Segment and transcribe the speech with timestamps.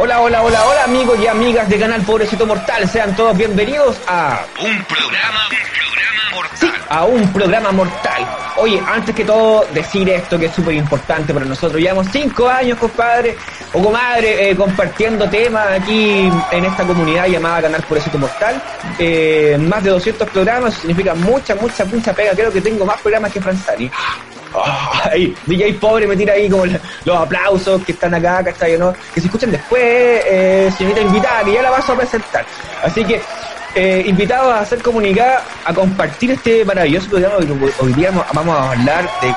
[0.00, 2.88] Hola, hola, hola, hola amigos y amigas de Canal Pobrecito Mortal.
[2.88, 6.58] Sean todos bienvenidos a Un programa, un programa mortal.
[6.60, 8.26] Sí, a un programa mortal.
[8.58, 11.80] Oye, antes que todo, decir esto que es súper importante para nosotros.
[11.80, 13.36] Llevamos cinco años, compadre
[13.72, 18.62] o comadre, eh, compartiendo temas aquí en esta comunidad llamada Canal Pobrecito Mortal.
[18.98, 22.32] Eh, más de 200 programas, significa mucha, mucha, mucha pega.
[22.32, 23.90] Creo que tengo más programas que Franzani.
[25.04, 28.78] Ay, DJ Pobre me tira ahí como los aplausos que están acá, ¿cachai?
[28.78, 28.92] ¿no?
[29.14, 32.44] Que se escuchen después, eh, señorita invitada, que ya la vas a presentar.
[32.82, 33.20] Así que,
[33.74, 37.36] eh, invitados a hacer comunicada, a compartir este maravilloso programa.
[37.80, 39.34] Hoy, día vamos- a hablar de,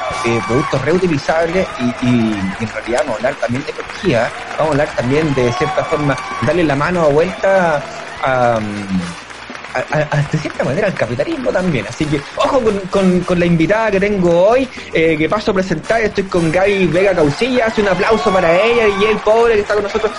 [0.47, 1.67] productos reutilizables
[2.01, 2.05] y,
[2.63, 4.31] en realidad vamos a hablar también de ecología.
[4.57, 7.83] Vamos a hablar también de cierta forma, darle la mano a vuelta
[8.23, 8.59] a, a-
[10.31, 11.85] de cierta manera al capitalismo también.
[11.87, 15.53] Así que ojo con, con- con la invitada que tengo hoy, eh, que paso a
[15.53, 16.01] presentar.
[16.01, 17.65] Estoy con Gaby Vega Causilla.
[17.67, 20.11] Hace un aplauso para ella y el pobre que está con nosotros.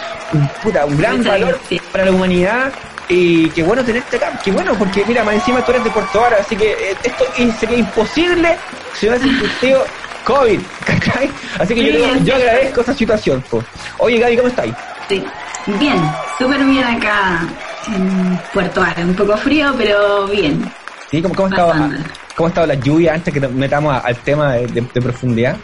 [0.63, 1.83] Puta, un gran Muchas valor gracias.
[1.93, 2.73] para la humanidad.
[3.09, 6.21] Y qué bueno tenerte acá, qué bueno, porque mira, más encima tú eres de Puerto
[6.21, 8.57] Vara, así que eh, esto es- sería imposible
[8.99, 9.85] si no existido
[10.25, 11.31] COVID, ¿cachai?
[11.59, 13.43] Así que yo, Sí, yo agradezco esta situación.
[13.51, 13.63] po.
[13.99, 14.73] Oye Gaby, ¿cómo estáis?
[15.09, 15.23] Sí,
[15.67, 16.01] bien,
[16.39, 17.41] súper bien acá
[17.89, 19.05] en Puerto Ara.
[19.05, 20.63] Un poco frío, pero bien.
[21.11, 21.21] ¿Sí?
[21.23, 21.97] ¿Cómo, cómo, ha estado, Pasando.
[22.37, 25.57] ¿Cómo ha estado la lluvia antes que nos metamos al tema de, de- de profundidad?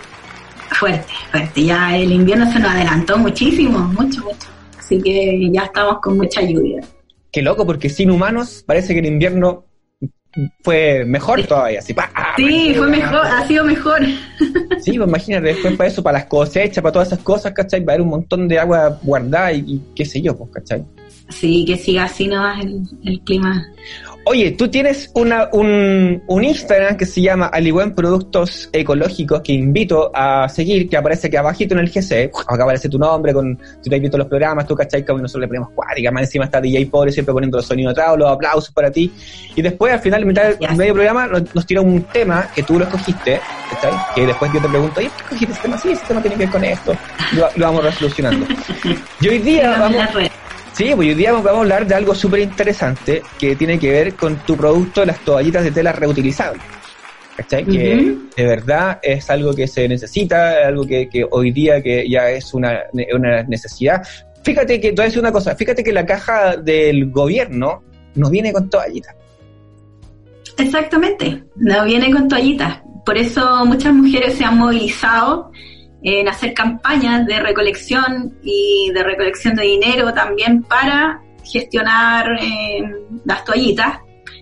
[0.71, 1.65] Fuerte, fuerte.
[1.65, 4.49] Ya el invierno se nos adelantó muchísimo, mucho, mucho.
[4.79, 6.81] Así que ya estamos con mucha lluvia.
[7.33, 9.65] Qué loco, porque sin humanos parece que el invierno
[10.63, 11.79] fue mejor todavía.
[11.81, 12.11] Así, ¡pa!
[12.37, 14.01] Sí, fue mejor, ha sido mejor.
[14.81, 17.81] Sí, pues imagínate, después para eso, para las cosechas, para todas esas cosas, ¿cachai?
[17.85, 20.85] Va a haber un montón de agua guardada y, y qué sé yo, pues, ¿cachai?
[21.29, 23.67] Sí, que siga así nomás el, el clima.
[24.31, 30.11] Oye, tú tienes una, un, un Instagram que se llama Aligüen Productos Ecológicos que invito
[30.15, 32.31] a seguir, que aparece aquí abajito en el GC.
[32.47, 35.49] Acá aparece tu nombre, con tú has visto los programas, tú cachai que nosotros le
[35.49, 38.91] ponemos cuática, más encima está DJ Pobre siempre poniendo los sonidos atrás, los aplausos para
[38.91, 39.11] ti.
[39.57, 42.63] Y después, al final, en mitad del medio programa, nos, nos tira un tema que
[42.63, 43.41] tú lo escogiste,
[43.71, 43.93] ¿cachai?
[44.15, 45.79] Que después yo te pregunto, ¿y escogiste este tema?
[45.79, 46.93] Sí, este tema tiene que ver con esto.
[47.33, 48.47] Lo, lo vamos resolucionando.
[49.21, 50.29] Y hoy día vamos...
[50.79, 54.15] Sí, pues hoy día vamos a hablar de algo súper interesante que tiene que ver
[54.15, 56.63] con tu producto, las toallitas de tela reutilizables.
[57.37, 57.65] ¿Cachai?
[57.65, 58.29] Que Ujú.
[58.37, 62.55] de verdad es algo que se necesita, algo que, que hoy día que ya es
[62.55, 62.79] una,
[63.13, 64.07] una necesidad.
[64.45, 67.83] Fíjate que, te voy a decir una cosa, fíjate que la caja del gobierno
[68.15, 69.17] no viene con toallitas.
[70.59, 72.83] Exactamente, no viene con toallitas.
[73.05, 75.51] Por eso muchas mujeres se han movilizado
[76.03, 82.83] en hacer campañas de recolección y de recolección de dinero también para gestionar eh,
[83.25, 83.99] las toallitas,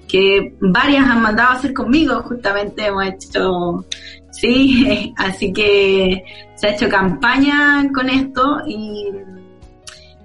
[0.08, 3.84] que varias han mandado a hacer conmigo, justamente hemos hecho,
[4.30, 6.22] sí, así que
[6.56, 9.06] se ha hecho campaña con esto y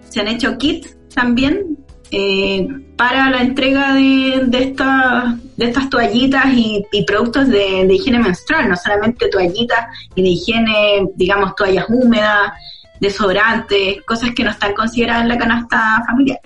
[0.09, 1.77] se han hecho kits también
[2.11, 7.93] eh, para la entrega de, de, esta- de estas toallitas y, y productos de, de
[7.93, 9.85] higiene menstrual, no solamente toallitas
[10.15, 12.53] y de higiene, digamos, toallas húmedas,
[12.99, 16.39] desodorantes, cosas que no están consideradas en la canasta familiar.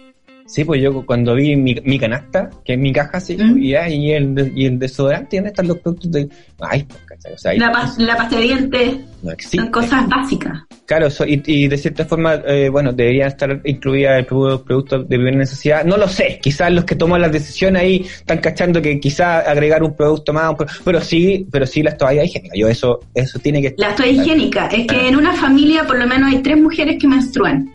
[0.55, 3.57] Sí, pues yo cuando vi mi, mi canasta, que es mi caja, sí, Mm.
[3.61, 6.29] y, y, el, y el desodorante, ¿dónde están los productos de...?
[6.61, 7.33] Ay, pues, ¿cachai?
[7.33, 9.57] O sea, ahí La, pas- la pasta de dientes no existe.
[9.57, 10.53] son cosas básicas.
[10.85, 15.09] Claro, so- y, y de cierta forma, eh, bueno, deberían estar incluidas el produ- productos
[15.09, 15.83] de primera necesidad.
[15.83, 19.83] No lo sé, quizás los que toman las decisiones ahí están cachando que quizás agregar
[19.83, 22.57] un producto más, un pro- pero sí, pero sí las toallas higiénicas.
[22.57, 26.07] Yo eso, eso tiene que La toalla higiénica es que en una familia por lo
[26.07, 27.69] menos hay tres mujeres que menstruan.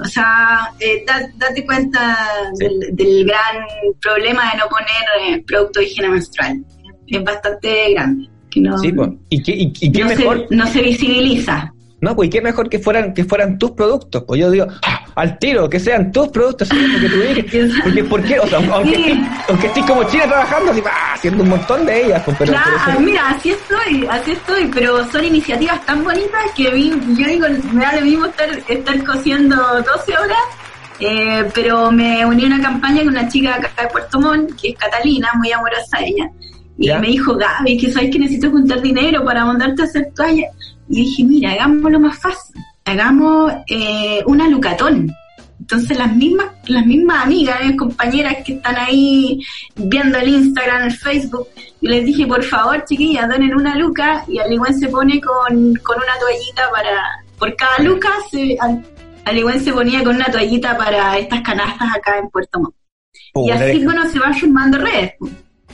[0.00, 2.16] O sea, eh, da- date cuenta
[2.54, 2.64] Sí.
[2.64, 3.64] del, del gran
[4.00, 6.64] problema de no poner eh, producto de higiene menstrual.
[7.06, 8.28] Es bastante grande.
[8.50, 9.10] Que no, Sí, pues.
[9.30, 10.46] ¿Y qué, y, y qué no, mejor?
[10.48, 11.72] se, no se visibiliza.
[12.00, 14.24] No, pues, ¿y qué mejor que fueran, que fueran tus productos?
[14.26, 15.04] Pues yo digo, ¡ah!
[15.18, 18.38] Al tiro, que sean tus productos, porque tú porque, ¿por qué?
[18.38, 19.02] O sea, aunque, Sí.
[19.10, 19.18] estés,
[19.48, 21.14] aunque estés como China trabajando, así, ¡ah!
[21.14, 24.70] haciendo un montón de ellas, pues, pero, Claro, pero eso- mira, así estoy, así estoy,
[24.72, 29.04] pero son iniciativas tan bonitas que vi- yo digo, me da lo mismo estar, estar
[29.04, 30.38] cosiendo 12 horas,
[31.00, 34.68] eh, pero me uní a una campaña con una chica acá de Puerto Montt, que
[34.70, 36.28] es Catalina, muy amorosa ella,
[36.78, 36.98] y ¿Ya?
[37.00, 40.50] me dijo, Gaby, que sabes que necesito juntar dinero para mandarte a hacer toallas.
[40.88, 42.54] Y dije, mira, hagámoslo más fácil.
[42.88, 45.14] Hagamos eh, una lucatón.
[45.60, 49.40] Entonces las mismas, las mismas amigas, compañeras que están ahí
[49.76, 51.48] viendo el Instagram, el Facebook,
[51.80, 55.74] y les dije, por favor, chiquillas, donen una luca, y al igual se pone con,
[55.76, 58.82] con una toallita para, por cada luca, se, al,
[59.24, 62.74] al igual se ponía con una toallita para estas canastas acá en Puerto Montt.
[63.10, 65.14] y Puta, así, bueno, se van firmando redes.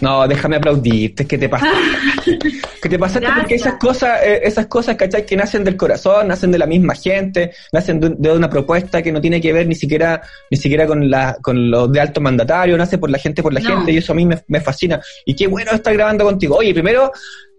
[0.01, 1.67] No, déjame aplaudirte, ¿qué te pasa?
[2.83, 3.27] ¿Qué te pasaste?
[3.39, 5.25] Porque esas cosas, eh, esas cosas, ¿cachai?
[5.25, 9.11] Que nacen del corazón, nacen de la misma gente, nacen de, de una propuesta que
[9.13, 10.21] no tiene que ver ni siquiera,
[10.51, 13.61] ni siquiera con la, con los de alto mandatario, nace por la gente, por la
[13.61, 13.69] No.
[13.77, 15.01] gente, y eso a mí me, me fascina.
[15.25, 16.57] Y qué bueno estar grabando contigo.
[16.57, 17.11] Oye, primero,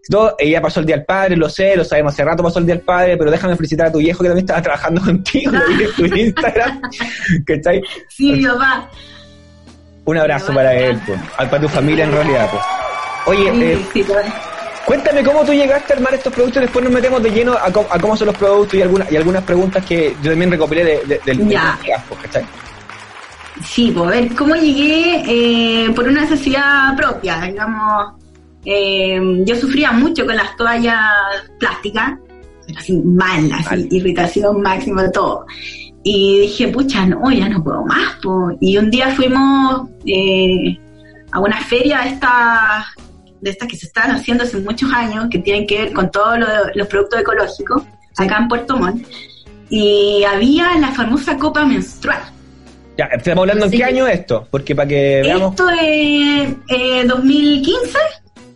[0.07, 2.65] todo, ella pasó el día del padre, lo sé, lo sabemos, hace rato pasó el
[2.67, 5.67] día del padre, pero déjame felicitar a tu viejo que también estaba trabajando contigo, lo
[5.75, 6.81] vi en tu Instagram,
[7.47, 7.81] ¿cachai?
[8.09, 8.91] Sí, papá.
[10.05, 12.63] Un abrazo para él, pues, al- para tu familia en realidad, pues.
[13.27, 13.85] Oye, eh.
[14.85, 17.65] Cuéntame cómo tú llegaste a armar estos productos y después nos metemos de lleno a,
[17.65, 20.99] a cómo son los productos y algunas y algunas preguntas que yo también recopilé de,
[21.05, 21.75] de- del Ya.
[21.83, 22.45] del ¿cachai?
[23.63, 25.23] Sí, pues a ver, ¿cómo llegué?
[25.85, 28.13] Eh, por una necesidad propia, digamos.
[28.63, 30.99] eh, yo sufría mucho con las toallas
[31.59, 32.13] plásticas,
[32.77, 33.87] así mal, así, Mal.
[33.91, 35.45] irritación máxima, todo.
[36.07, 38.13] Y dije, pucha, no, ya no puedo más.
[38.21, 38.55] po.
[38.61, 40.77] Y un día fuimos eh,
[41.31, 42.85] a una feria de estas,
[43.41, 46.37] de estas que se están haciendo hace muchos años, que tienen que ver con todos
[46.37, 47.81] lo- los productos ecológicos,
[48.17, 49.03] acá en Puerto Montt.
[49.69, 52.19] Y había la famosa copa menstrual.
[52.99, 53.77] Ya, estamos hablando en Sí.
[53.77, 55.49] qué año esto, porque para que veamos.
[55.51, 57.97] Esto es eh, 2015,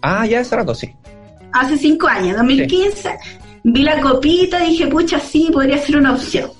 [0.03, 0.87] Ah, ya hace rato, sí.
[1.51, 3.09] hace cinco años, 2015.
[3.63, 6.51] Vi la copita y dije, pucha, sí, podría ser una opción.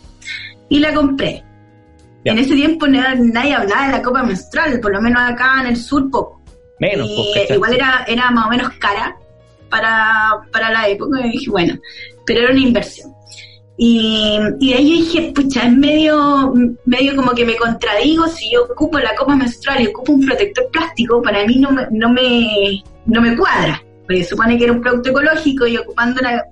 [0.70, 1.44] Y la compré.
[2.26, 2.34] Ya.
[2.34, 5.68] En ese tiempo no- nadie hablaba de la copa menstrual, por lo menos acá en
[5.68, 6.42] el sur poco.
[6.80, 7.56] Menos, y ¿cachai?
[7.58, 9.16] igual era, era más o menos cara
[9.70, 11.26] para, para la época.
[11.26, 11.78] Y dije, bueno,
[12.26, 13.12] pero era una inversión.
[13.78, 16.54] Y, y de ahí yo dije, pucha, es medio,
[16.86, 20.70] medio como que me contradigo si yo ocupo la copa menstrual y ocupo un protector
[20.72, 23.82] plástico, para mí no me, no me, no me cuadra.
[24.06, 26.44] Porque supone que era un producto ecológico y ocupando una...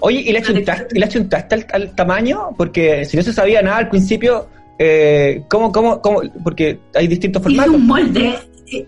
[0.00, 2.50] Oye, ¿y le achuntaste, y le achuntaste al, al tamaño?
[2.56, 4.48] Porque si no se sabía nada al principio,
[4.78, 6.22] eh, ¿cómo, cómo, cómo?
[6.42, 7.74] Porque hay distintos Hice formatos.
[7.74, 8.38] un molde,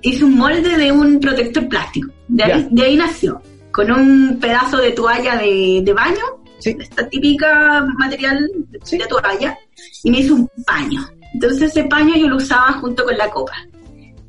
[0.02, 2.10] hice un molde de un protector plástico.
[2.28, 2.68] De ahí, Ya.
[2.70, 3.42] de ahí nació.
[3.72, 6.24] Con un pedazo de toalla de, de baño
[6.58, 6.76] Sí.
[6.78, 9.58] esta típica material de toalla
[10.04, 11.00] y me hice un paño.
[11.34, 13.54] Entonces ese paño yo lo usaba junto con la copa.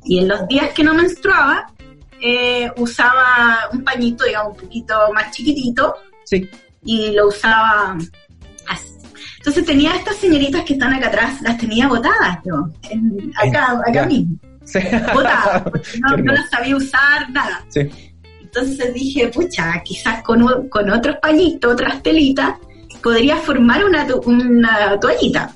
[0.04, 1.66] Y en los días que no menstruaba,
[2.20, 5.94] eh, usaba un pañito, digamos, un poquito más chiquitito
[6.24, 6.48] Sí.
[6.84, 7.96] Y lo usaba
[8.68, 8.88] así.
[9.38, 13.92] Entonces tenía estas señoritas que están acá atrás, las tenía botadas yo, en- acá, acá
[13.92, 14.06] Ya.
[14.06, 14.78] mismo, Sí.
[15.12, 15.62] botadas,
[16.06, 17.64] porque no, las sabía usar, nada.
[17.68, 17.80] Sí.
[18.42, 22.54] Entonces dije, pucha, quizás con, con otros pañitos, otras telitas,
[23.02, 25.52] podría formar una, una toallita.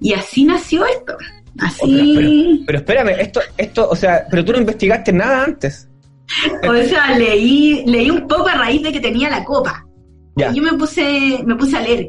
[0.00, 1.16] Y así nació esto.
[1.60, 5.88] Así, Pero espérame, esto, esto, o sea, pero tú no investigaste nada antes.
[6.68, 9.84] o sea, leí, leí un poco a raíz de que tenía la copa.
[10.36, 10.52] Ya.
[10.52, 12.08] Yo me puse, me puse a leer.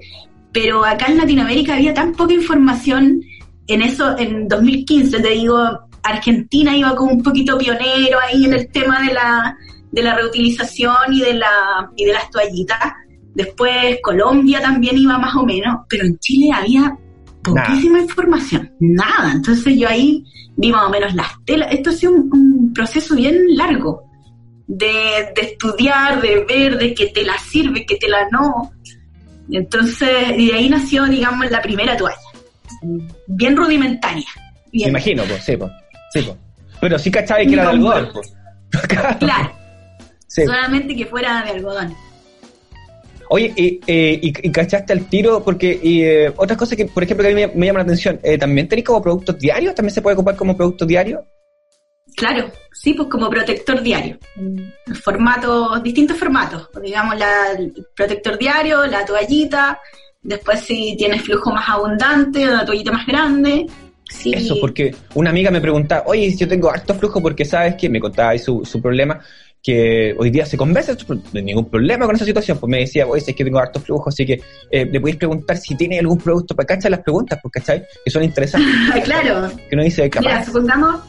[0.52, 3.22] Pero acá en Latinoamérica había tan poca información
[3.68, 5.58] en eso, en 2015, te digo,
[6.04, 9.58] Argentina iba como un poquito pionero ahí en el tema de la,
[9.92, 12.94] de la reutilización y de la, y de las toallitas.
[13.34, 16.96] Después Colombia también iba más o menos, pero en Chile había
[17.44, 19.34] poquísima información, nada.
[19.34, 20.24] Entonces yo ahí
[20.56, 21.74] vi más o menos las telas.
[21.74, 24.04] Esto ha sido un, un proceso bien largo
[24.68, 28.72] de, de estudiar, de ver, de que te la sirve, que te la no.
[29.52, 32.18] Entonces, y de ahí nació, digamos, la primera toalla.
[33.28, 34.26] Bien rudimentaria.
[34.74, 35.72] Me imagino, pues, sí, pues.
[36.14, 36.38] Sí, pues.
[36.82, 38.34] Pero sí cachaba que era de algodón, pues.
[39.20, 39.52] claro,
[40.28, 40.44] Sí.
[40.46, 41.96] solamente que fuera de algodón.
[43.30, 47.04] Oye, y, eh, y, y cachaste al tiro, porque y, eh, otras cosas que, por
[47.04, 49.74] ejemplo, que a mí me, me llaman la atención, eh, ¿también tenéis como productos diarios?
[49.74, 51.26] ¿También se puede ocupar como producto diario?
[52.16, 54.18] Claro, sí, pues como protector diario.
[55.04, 56.70] Formatos, distintos formatos.
[56.82, 59.80] Digamos, la, el protector diario, la toallita.
[60.22, 63.66] Después, si tienes flujo más abundante, una toallita más grande.
[64.10, 64.34] Sí.
[64.34, 67.90] Eso, porque una amiga me preguntaba, oye, si yo tengo harto flujo, porque sabes que
[67.90, 69.20] me contaba ahí su, su problema,
[69.66, 73.08] que hoy día se conversa, no hay ningún problema con esa situación, pues me decía,
[73.08, 75.98] oye, si es que tengo harto flujo, así que eh, le podéis preguntar si tiene
[75.98, 77.84] algún producto para cachar las preguntas, pues, ¿cachai?
[78.04, 78.72] Que son interesantes.
[79.04, 79.52] Claro.
[79.68, 81.02] que uno dice, capaz, Mira, supongamos,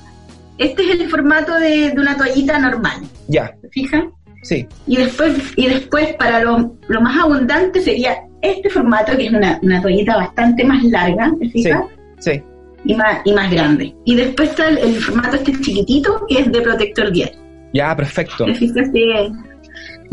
[0.59, 3.03] este es el formato de, de una toallita normal.
[3.29, 4.11] ya, ¿Se fijan?
[4.43, 9.33] sí, Y después, y después para lo, lo más abundante sería este formato, que es
[9.33, 11.83] una, una toallita bastante más larga, ¿te sí, fijas?
[12.21, 12.43] sí.
[12.85, 13.93] Y, más, y más grande.
[14.05, 17.37] Y después está el, el formato este chiquitito, que es de protector diario.
[17.73, 18.45] Ya, perfecto.
[18.45, 18.89] ¿Te fijas?
[18.93, 19.05] Sí,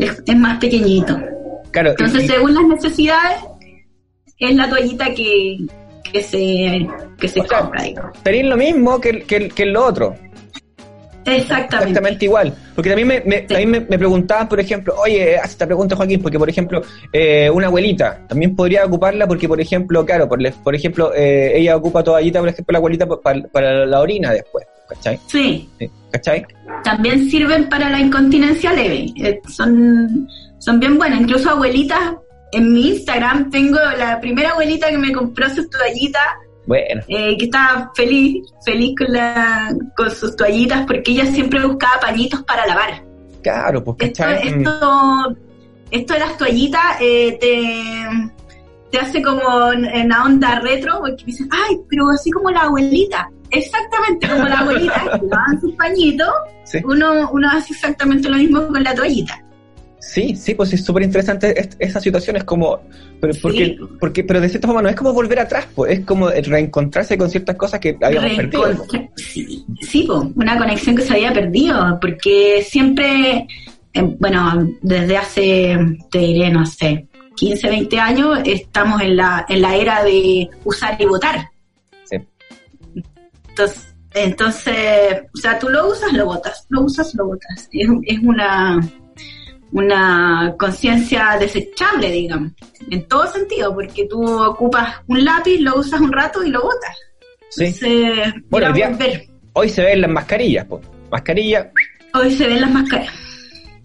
[0.00, 1.16] es, es más pequeñito.
[1.70, 3.36] Claro, Entonces, y- según las necesidades,
[4.38, 5.58] es la toallita que,
[6.12, 6.86] que se,
[7.18, 8.20] que se sea, compra, digamos.
[8.24, 10.16] Tenéis lo mismo que, que, que lo otro.
[11.26, 11.76] Exactamente.
[11.76, 12.54] Exactamente igual.
[12.74, 13.56] Porque también me, me, Sí.
[13.56, 17.48] mí me, me preguntaban, por ejemplo, oye, haz esta pregunta, Joaquín, porque, por ejemplo, eh,
[17.50, 22.02] una abuelita también podría ocuparla porque, por ejemplo, claro, por, por ejemplo, eh, ella ocupa
[22.04, 25.18] toallita, por ejemplo, la abuelita pa- pa- para, la orina después, ¿cachai?
[25.26, 26.44] Sí, Sí, ¿Cachai?
[26.84, 29.06] también sirven para la incontinencia leve.
[29.16, 30.28] Eh, son,
[30.58, 31.20] son bien buenas.
[31.20, 32.14] Incluso abuelitas,
[32.52, 36.22] en mi Instagram tengo la primera abuelita que me compró sus toallitas,
[36.66, 42.00] Bueno, eh, que estaba feliz, feliz con, la, con sus toallitas, porque ella siempre buscaba
[42.00, 43.04] pañitos para lavar.
[43.42, 45.36] claro, pues, Esto, esto,
[45.90, 48.30] esto de las toallitas eh, te,
[48.90, 53.28] te hace como en la onda retro, porque dicen, ay, pero así como la abuelita.
[53.50, 56.30] Exactamente como la abuelita, que lavaban sus pañitos,
[56.64, 56.78] Sí.
[56.82, 59.38] uno, uno hace exactamente lo mismo con la toallita.
[60.12, 62.80] Sí, sí, pues es súper interesante esa situación, es como,
[63.20, 66.28] pero, porque, porque, pero de cierta forma no es como volver atrás, pues es como
[66.30, 68.64] reencontrarse con ciertas cosas que habíamos perdido.
[68.64, 73.46] Reencontra- Sí, sí, po, una conexión que se había perdido, porque siempre,
[73.92, 75.76] eh, bueno, desde hace,
[76.10, 80.96] te diré, no sé, 15, 20 años, estamos en la, en la era de usar
[81.00, 81.48] y votar.
[82.04, 82.16] Sí.
[83.48, 84.74] Entonces, entonces,
[85.34, 87.68] o sea, tú lo usas, lo votas, lo usas, lo votas.
[87.72, 88.78] Es, es una,
[89.74, 92.52] una conciencia desechable, digamos,
[92.90, 96.96] en todo sentido, porque tú ocupas un lápiz, lo usas un rato y lo botas.
[97.50, 97.64] Sí.
[97.66, 98.96] Entonces, Bueno, hoy día-.
[99.52, 101.70] Hoy se ven las mascarillas, pues, mascarilla,
[102.14, 103.08] Hoy se ven las máscaras.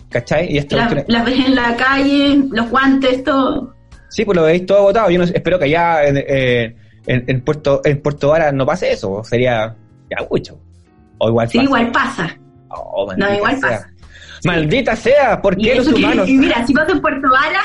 [0.10, 0.48] ¿cachai?
[0.56, 0.60] Y
[1.08, 3.76] Las, ves en la calle, los guantes, todo.
[4.10, 5.10] Sí, pues lo veis todo agotado.
[5.12, 6.76] Yo no, espero que allá en, eh,
[7.08, 9.24] en, en Puerto en Puerto Vara no pase eso.
[9.24, 9.76] Sería
[10.10, 10.60] ya mucho.
[11.20, 11.66] O igual Sí, pasa.
[11.68, 12.38] igual pasa.
[12.70, 13.70] Oh, No, igual sea.
[13.70, 13.90] pasa.
[14.46, 17.62] Maldita sea, ¿por qué los que- humanos y mira, si vas en Puerto Vara,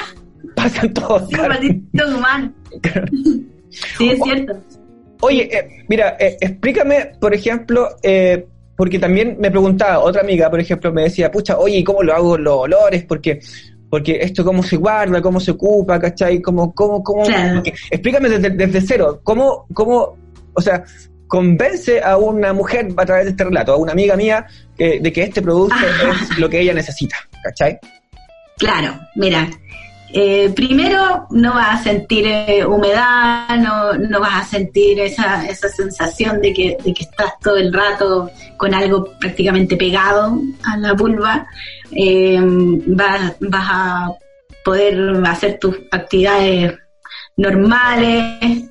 [0.57, 1.29] pasan todos?
[1.29, 2.53] sí, maldito humano.
[3.99, 4.53] Sí, es cierto.
[5.21, 10.61] Oye, eh, mira, eh, explícame, por ejemplo, eh, porque también me preguntaba otra amiga, por
[10.61, 13.05] ejemplo, me decía, pucha, oye, ¿y cómo lo hago los olores?
[13.05, 13.41] Porque
[13.91, 16.41] porque esto cómo se guarda, cómo se ocupa, ¿cachai?
[16.41, 17.25] ¿Cómo, cómo, cómo?
[17.25, 17.63] Claro.
[17.91, 20.17] explícame desde, desde cero, ¿cómo, cómo,
[20.53, 20.85] o sea,
[21.35, 24.47] convence a una mujer a través de este relato, a una amiga mía,
[24.79, 25.77] que- de que este producto
[26.31, 27.79] es lo que ella necesita, ¿cachai?
[28.57, 29.49] Claro, mira,
[30.13, 35.69] eh, primero no vas a sentir eh, humedad, no, no vas a sentir esa, esa
[35.69, 40.93] sensación de que, de que estás todo el rato con algo prácticamente pegado a la
[40.93, 41.47] vulva.
[41.91, 44.09] Eh, vas, vas a
[44.65, 46.75] poder hacer tus actividades
[47.37, 48.63] normales,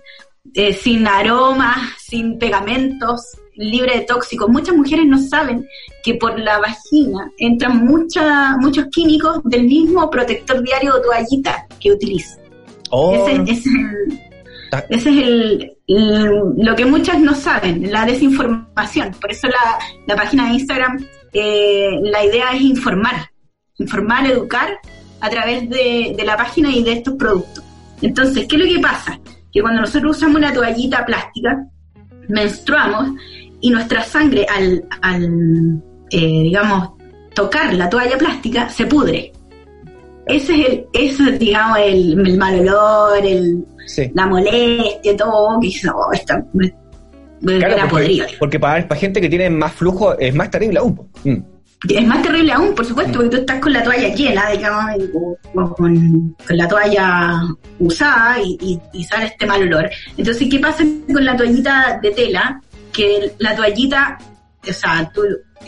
[0.55, 3.21] eh, sin aromas, sin pegamentos,
[3.55, 4.49] libre de tóxicos.
[4.49, 5.67] Muchas mujeres no saben
[6.03, 11.91] que por la vagina entran mucha, muchos químicos del mismo protector diario o toallita que
[11.91, 12.37] utiliza.
[12.89, 14.19] Oh, Ese, ese es, el,
[14.69, 19.11] ta- ese es el- el- lo que muchas no saben, la desinformación.
[19.19, 23.29] Por eso la, la página de Instagram, eh, la idea es informar,
[23.79, 24.69] informar, educar
[25.21, 27.63] a través de, de la página y de estos productos.
[28.01, 29.19] Entonces, ¿qué es lo que pasa?
[29.53, 31.65] Que cuando nosotros usamos una toallita plástica,
[32.27, 33.11] menstruamos
[33.61, 36.91] y nuestra sangre al, al eh, digamos,
[37.33, 39.31] tocar la toalla plástica se pudre.
[40.25, 44.09] Ese es el, eso es, digamos, el, el mal olor, el, sí.
[44.13, 46.73] la molestia, todo, que dice, oh, esta me,
[47.41, 48.25] me Claro, era porque, podrido.
[48.39, 51.09] porque para, para gente que tiene más flujo es más terrible aún.
[51.23, 51.52] Mm.
[51.89, 54.85] Es más terrible aún, por supuesto, porque tú estás con la toalla llena, digamos,
[55.53, 57.41] o, con, la toalla
[57.79, 59.89] usada y, sale este mal olor.
[60.17, 62.61] Entonces, ¿qué pasa con la toallita de tela?
[62.93, 64.17] Que la toallita,
[64.67, 65.23] o sea, tú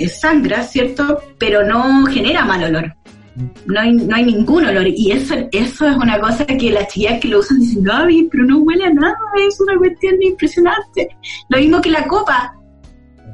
[0.08, 1.22] sangras, ¿cierto?
[1.38, 2.94] Pero no genera mal olor.
[3.66, 4.88] No hay, no hay ningún olor.
[4.88, 8.46] Y eso, eso es una cosa que las chicas que lo usan dicen, Gaby, pero
[8.46, 11.10] no huele a nada, es una cuestión impresionante.
[11.50, 12.54] Lo mismo que la copa.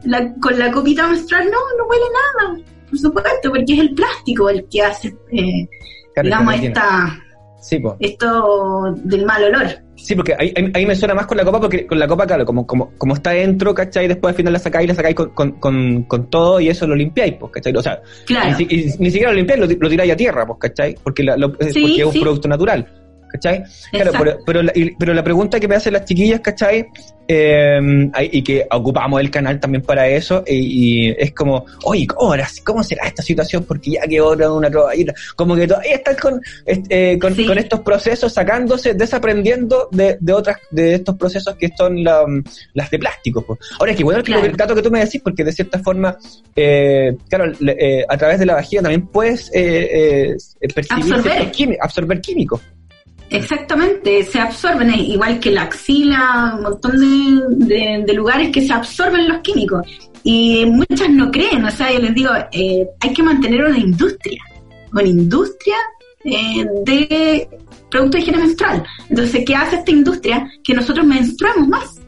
[0.04, 2.06] La- con la copita menstrual, no, no huele
[2.50, 2.71] nada.
[2.92, 5.68] Por supuesto, porque es el plástico el que hace, eh,
[6.14, 7.18] Claro, digamos, esta,
[7.62, 9.68] Sí, esto del mal olor.
[9.96, 12.44] Sí, porque ahí, ahí- me suena más con la copa, porque con la copa, claro,
[12.44, 14.08] como, como, como está dentro, ¿cachai?
[14.08, 16.96] Después al final la sacáis, la sacáis con, con, con, con todo y eso lo
[16.96, 17.72] limpiáis, pues, ¿cachai?
[17.76, 18.50] O sea, Claro.
[18.50, 20.96] ni, si- y ni siquiera lo limpiáis, lo, lo tiráis a tierra, pues, ¿cachai?
[21.04, 22.20] Porque, la- lo- Sí, porque es un sí.
[22.20, 22.88] producto natural,
[23.32, 23.64] ¿cachai?
[23.92, 26.88] Claro, pero, pero, la, y- pero la pregunta que me hacen las chiquillas, ¿cachai?
[27.28, 27.80] Eh,
[28.14, 32.34] hay- y que ocupamos el canal también para eso, y, y es como, oye, ¿cómo,
[32.34, 33.64] era- ¿cómo será esta situación?
[33.64, 37.46] Porque ya que otra una toallita, como que todavía están con, este, eh, con, Sí.
[37.46, 42.26] con estos procesos, sacándose, desaprendiendo de, de otras, de estos procesos que son la-
[42.74, 43.42] las de plástico.
[43.46, 43.60] pues.
[43.80, 44.46] Ahora es que bueno el Claro.
[44.46, 46.18] el dato que tú me decís, porque de cierta forma,
[46.56, 51.78] eh, claro, eh, a través de la vagina también puedes eh, eh, percibir Absorber.
[51.82, 52.62] absorber químicos.
[53.32, 58.74] Exactamente, se absorben, igual que la axila, un montón de, de- de lugares que se
[58.74, 59.88] absorben los químicos.
[60.24, 64.44] Y muchas no creen, o sea, yo les digo, eh, hay que mantener una industria,
[64.92, 65.78] una industria
[66.26, 67.50] eh, de
[67.90, 68.84] productos de higiene menstrual.
[69.10, 70.52] Entonces, ¿qué hace esta industria?
[70.64, 72.02] Que nosotros menstruemos más.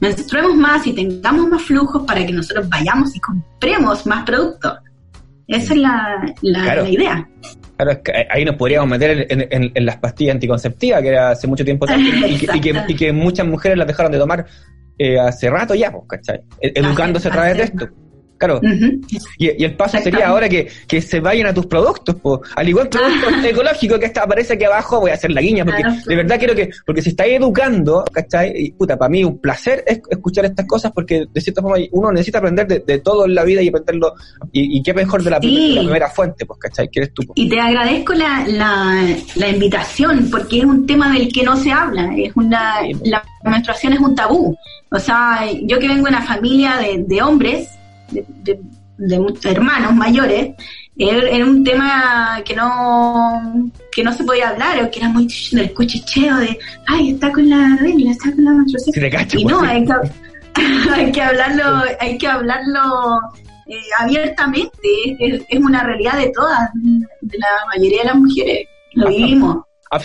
[0.00, 4.72] Menstruemos más y tengamos más flujos para que nosotros vayamos y compremos más productos.
[5.48, 6.82] Esa es la, la- Claro.
[6.84, 7.28] la idea.
[7.76, 11.30] Claro, es que ahí nos podríamos meter en, en- en las pastillas anticonceptivas, que era
[11.30, 14.46] hace mucho tiempo y, que, y que- y que muchas mujeres las dejaron de tomar
[14.96, 16.40] eh, hace rato ya, pues, ¿cachai?
[16.60, 17.88] E- Educándose a través de esto.
[18.36, 18.60] Claro,
[19.38, 22.42] y, y el paso sería ahora que, que se vayan a tus productos, po.
[22.56, 25.64] al igual que productos ecológicos que está, aparece aquí abajo, voy a hacer la guiña,
[25.64, 26.00] porque Claro.
[26.06, 28.52] de verdad quiero que, porque si estáis educando, ¿cachai?
[28.56, 32.12] Y puta, para mí un placer es escuchar estas cosas, porque de cierta forma uno
[32.12, 34.14] necesita aprender de, de todo en la vida y aprenderlo,
[34.52, 35.68] y, y qué mejor de la, Sí.
[35.70, 36.88] de la primera fuente, pues, ¿cachai?
[36.90, 37.22] Que eres tú.
[37.26, 37.32] po.
[37.36, 41.70] Y te agradezco la, la, la invitación, porque es un tema del que no se
[41.72, 42.10] habla.
[42.16, 42.74] Es una,
[43.04, 44.56] la menstruación es un tabú.
[44.90, 47.68] O sea, yo que vengo de una familia de, de hombres,
[48.10, 48.60] de, de-
[48.96, 50.54] de muchos hermanos mayores,
[50.96, 53.42] era, un tema que no
[53.90, 56.56] que no se podía hablar, o que era muy del cuchicheo de,
[56.86, 59.10] ay, está con la regla, está con la menstruación.
[59.10, 59.92] Cacho, Y pues, no, hay que,
[60.94, 63.18] hay que hablarlo, hay que hablarlo
[63.66, 64.88] eh, abiertamente.
[65.18, 68.68] Es, es una realidad de todas, de la mayoría de las mujeres.
[68.92, 69.56] Lo vivimos.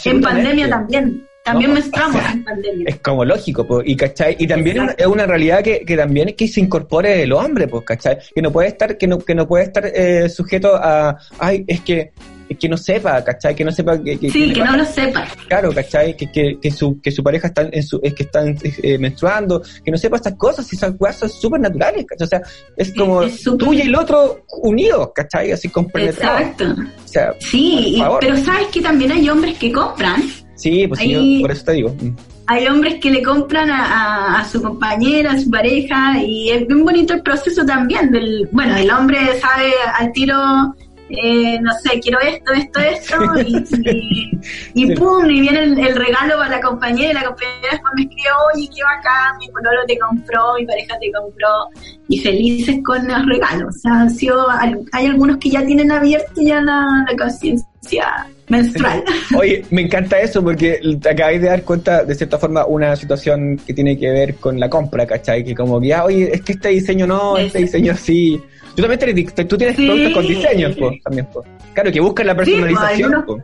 [0.06, 1.24] En pandemia también.
[1.52, 2.86] También No, menstruamos o sea, en pandemia.
[2.88, 4.36] Es como lógico, y ¿cachai?
[4.40, 5.04] Y también es una, Exacto.
[5.10, 8.18] es una realidad que, que también es que se incorpore el hombre, pues, ¿cachai?
[8.34, 11.82] Que no puede estar, que no, que no puede estar eh, sujeto a, ay, es
[11.82, 12.12] que,
[12.60, 13.54] que no sepa, ¿cachai?
[13.56, 15.28] Que no sepa que, que- Sí, que- que no lo sepa.
[15.48, 16.18] claro, ¿cachai?
[16.18, 19.62] Que, que, que su, que su pareja está en su, es que están eh, menstruando,
[19.86, 22.26] que no sepa estas cosas, y esas cosas son súper naturales, ¿cachai?
[22.26, 22.42] O sea,
[22.76, 25.52] es como es tú y el otro unidos, ¿cachai?
[25.52, 26.42] Así compenetrados.
[26.42, 26.76] Exacto.
[27.06, 30.24] O sea, Sí, y- pero sabes que también hay hombres que compran.
[30.60, 31.96] Sí, pues yo por eso te digo.
[32.48, 36.68] Hay hombres que le compran a, a- a su compañera, a su pareja, y es
[36.68, 38.12] bien bonito el proceso también.
[38.12, 40.36] Del, bueno, el hombre sabe al tiro,
[41.12, 43.16] eh, no sé, quiero esto, esto, esto,
[43.48, 43.56] y,
[43.90, 44.40] y,
[44.74, 44.94] y Sí.
[44.96, 48.30] pum, y viene el, el regalo para la compañera, y la compañera después me escribe,
[48.56, 51.50] oye, qué bacán, mi pololo te compró, mi pareja te compró,
[52.08, 53.76] y felices con los regalos.
[53.76, 54.48] O sea, han sido,
[54.92, 59.04] hay algunos que ya tienen abierto ya la, la conciencia menstrual.
[59.38, 63.60] Oye, me encanta eso porque te acabáis de dar cuenta, de cierta forma, una situación
[63.66, 65.44] que tiene que ver con la compra, ¿cachai?
[65.44, 68.42] Que como que, ya, oye, es que este diseño no, este diseño sí.
[68.76, 69.86] Tú también tienes, tú tienes Sí.
[69.88, 71.44] productos con diseños, po, también, po.
[71.74, 73.40] Claro, que buscan la personalización, po.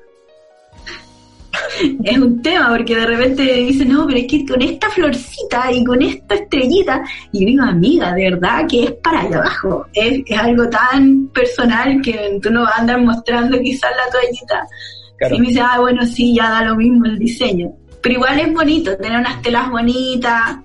[2.04, 5.84] es un tema porque de repente dicen, no, pero es que con esta florcita y
[5.84, 9.86] con esta estrellita, y yo digo, amiga, de verdad que es para allá abajo.
[9.94, 14.68] Es, es algo tan personal que tú no vas a andar mostrando quizás la toallita.
[15.18, 15.36] Claro.
[15.36, 17.72] Y me dice, ah, bueno, sí, ya da lo mismo el diseño.
[18.02, 20.58] Pero igual es bonito, tener unas telas bonitas,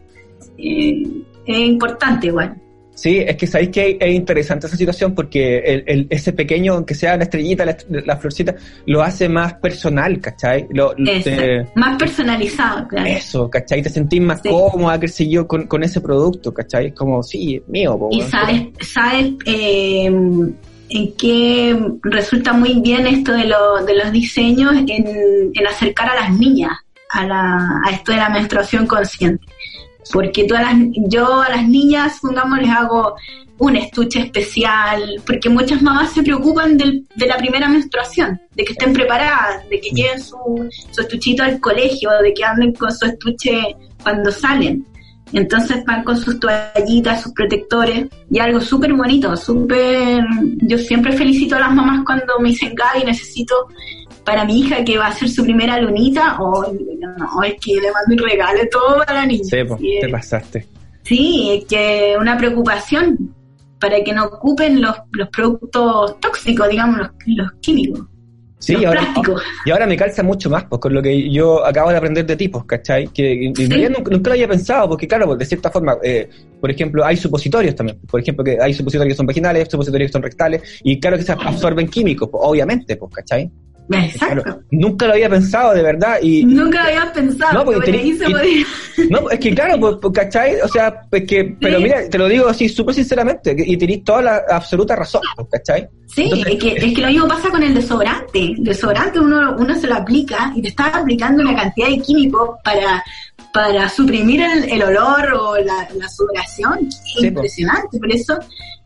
[0.59, 1.03] eh,
[1.47, 2.60] es importante igual.
[3.03, 6.95] Sí, es que sabéis que es interesante esa situación porque el, el- ese pequeño, aunque
[6.95, 10.67] sea la estrellita, la, la florcita, lo hace más personal, ¿cachai?
[10.69, 13.07] Lo, te- más personalizado, claro.
[13.09, 13.81] eso, ¿cachai?
[13.83, 14.51] Te sentís más Sí.
[14.51, 16.89] cómoda, qué sé yo, con, con ese producto, ¿cachai?
[16.89, 23.07] Es como, sí, es mío, po, Y sabes, sabes eh, en qué resulta muy bien
[23.07, 26.73] esto de, lo- de los diseños en, en acercar a las niñas
[27.13, 29.43] a, la, a esto de la menstruación consciente.
[30.13, 30.77] Porque todas las,
[31.09, 33.15] yo a las niñas, pongamos, les hago
[33.59, 38.73] un estuche especial, porque muchas mamás se preocupan del- de la primera menstruación, de que
[38.73, 43.05] estén preparadas, de que lleven su, su estuchito al colegio, de que anden con su
[43.05, 44.87] estuche cuando salen.
[45.33, 50.25] Entonces van con sus toallitas, sus protectores, y algo súper bonito, súper...
[50.63, 53.55] Yo siempre felicito a las mamás cuando me dicen, Gaby, necesito
[54.25, 57.91] para mi hija que va a ser su primera lunita, o no, es que le
[57.93, 59.45] mando un regalo todo para la niña.
[59.45, 60.67] Sí, po, te pasaste.
[61.03, 63.35] Sí, es que una preocupación
[63.81, 68.03] para que no ocupen los, los productos tóxicos, digamos, los, los químicos,
[68.59, 69.43] Sí, los y ahora, plásticos.
[69.65, 72.37] y ahora me calza mucho más, pues con lo que yo acabo de aprender de
[72.37, 73.07] tipos, ¿cachai?
[73.09, 73.69] Que Sí.
[74.11, 76.29] nunca lo había pensado, porque claro, pues, de cierta forma, eh,
[76.61, 77.99] por ejemplo, hay supositorios también.
[78.07, 81.23] Por ejemplo, que hay supositorios que son vaginales, supositorios que son rectales, y claro que
[81.23, 83.51] se absorben químicos, pues, obviamente, pues, ¿cachai?
[83.99, 84.43] Exacto.
[84.43, 86.45] Claro, nunca lo había pensado, de verdad, y...
[86.45, 88.67] Nunca había pensado No, porque que por tenés- se y- podía-
[89.11, 90.61] No, es que claro, pues, pues, ¿cachai?
[90.61, 94.23] O sea, pues que, pero mira, te lo digo así súper sinceramente, y tenéis toda
[94.23, 95.89] la absoluta razón, pues, ¿cachai?
[96.07, 98.39] Sí, Entonces- es, que, es que lo mismo pasa con el desodorante.
[98.39, 102.51] El desodorante uno, uno se lo aplica y te está aplicando una cantidad de químicos
[102.65, 103.03] para,
[103.53, 106.87] para suprimir el, el olor o la, la sudoración.
[106.87, 107.99] Es Sí, impresionante.
[107.99, 108.39] Por eso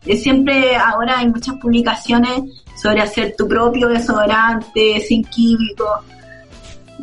[0.06, 2.42] eh, siempre ahora hay muchas publicaciones
[2.80, 6.00] sobre hacer tu propio desodorante sin químicos.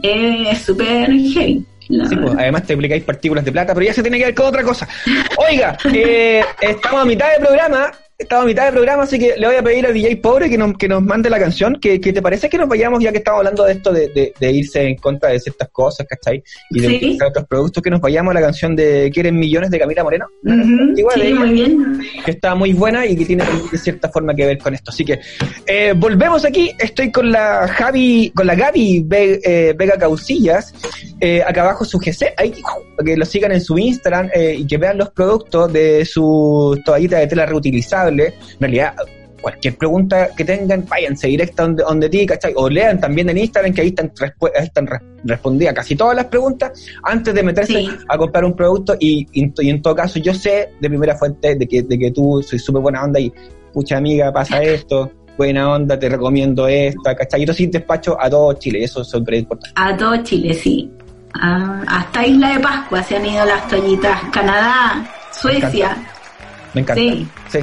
[0.02, 1.66] es súper heavy.
[1.88, 4.46] Sí, pues, además te aplicáis partículas de plata, pero ya se tiene que ver con
[4.46, 4.88] otra cosa.
[5.50, 9.48] Oiga, eh, estamos a mitad de programa, estamos a mitad de programa, así que le
[9.48, 11.78] voy a pedir a DJ Pobre que nos, que nos mande la canción.
[11.82, 14.34] que que te parece que nos vayamos, ya que estamos hablando de esto de, de-
[14.40, 16.44] de irse en contra de ciertas cosas, ¿cachai?
[16.70, 16.96] Y de Sí.
[16.98, 20.26] utilizar otros productos, que nos vayamos a la canción de Quieren Millones de Camila Moreno?
[20.44, 22.00] Ujú, Igual, sí, ella, muy bien.
[22.26, 24.92] que está muy buena y que tiene de cierta forma que ver con esto.
[24.92, 25.20] Así que
[25.66, 26.72] eh, volvemos aquí.
[26.80, 30.74] Estoy con la Javi, con la Gaby eh, Vega Causillas.
[31.20, 32.52] Eh, acá abajo su GC, ahí
[33.06, 37.18] que lo sigan en su Instagram eh, y que vean los productos de su toallita
[37.20, 38.11] de tela reutilizable.
[38.20, 38.94] En realidad,
[39.42, 42.54] cualquier pregunta que tengan, váyanse directa donde, donde ti, ¿cachai?
[42.56, 44.12] O lean también en Instagram que ahí están,
[44.56, 46.72] están re- respondidas casi todas las preguntas
[47.04, 47.90] antes de meterse Sí.
[48.08, 51.56] a comprar un producto y, y, y en todo caso yo sé de primera fuente
[51.56, 53.34] de que, de que tú soy súper buena onda y
[53.74, 57.42] pucha amiga, pasa esto, buena onda, te recomiendo esta, ¿cachai?
[57.42, 59.74] Y tú sí despacho a todo Chile, y eso es súper importante.
[59.76, 60.92] A todo Chile, sí.
[61.34, 64.22] Ah, hasta Isla de Pascua se han ido las toallitas.
[64.34, 65.98] Canadá, Suecia,
[66.74, 67.02] Me encanta.
[67.02, 67.28] Sí.
[67.50, 67.60] Sí.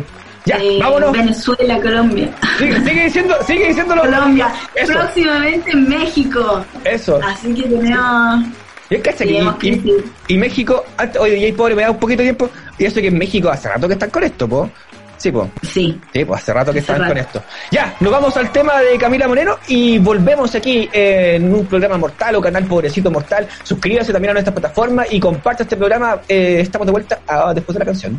[0.48, 1.12] Ya, eh, vámonos.
[1.12, 2.30] Venezuela, Colombia.
[2.56, 4.02] Sigue, sigue diciendo, sigue diciéndolo.
[4.02, 4.94] Colombia, Eso.
[4.94, 6.64] próximamente en México.
[6.84, 7.20] Eso.
[7.22, 8.46] Así que tenemos.
[8.90, 10.82] Y es que que y, y México,
[11.20, 12.48] oye, DJ Pobre, me da un poquito de tiempo.
[12.78, 14.70] Y eso que en México hace rato que están con esto, po.
[15.18, 15.50] Sí, po.
[15.62, 16.00] Sí.
[16.12, 17.42] Sí, pues hace rato que Hace están con esto.
[17.70, 21.98] Ya, nos vamos al tema de Camila Moreno y volvemos aquí eh, en un programa
[21.98, 23.46] mortal o canal Pobrecito Mortal.
[23.64, 26.20] Suscríbase también a nuestra plataforma y comparte este programa.
[26.26, 28.18] Eh, estamos de vuelta ah, después de la canción.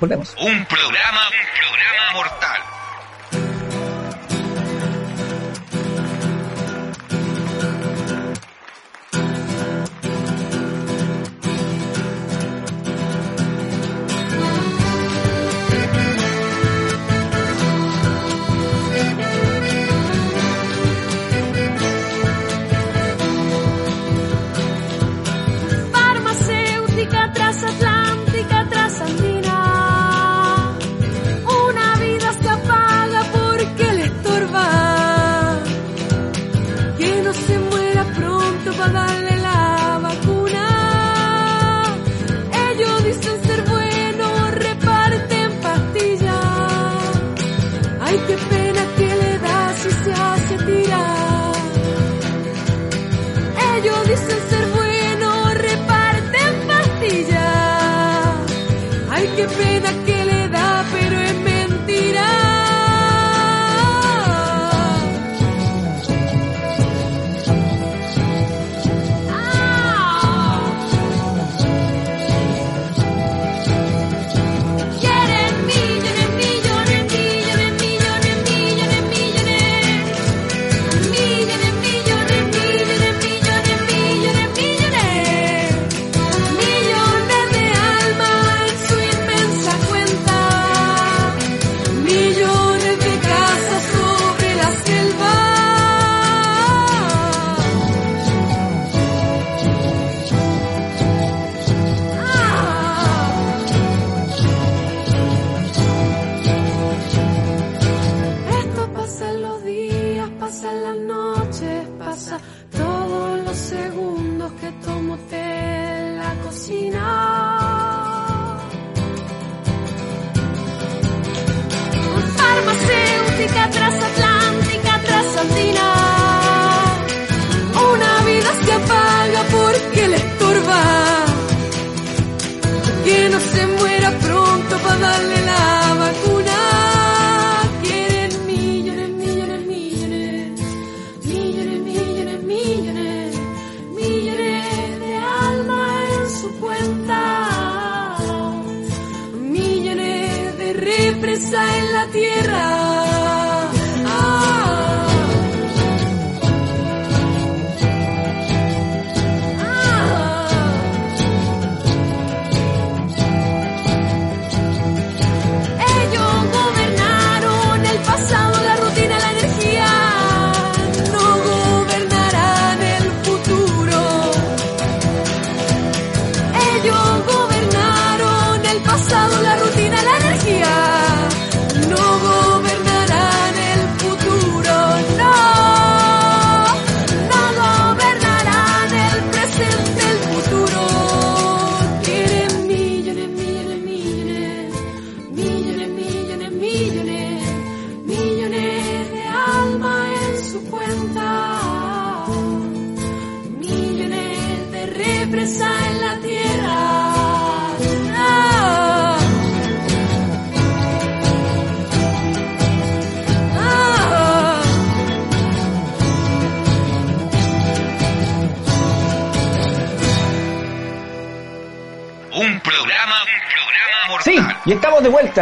[0.00, 0.34] Volvemos.
[0.38, 2.73] Un programa, un programa mortal.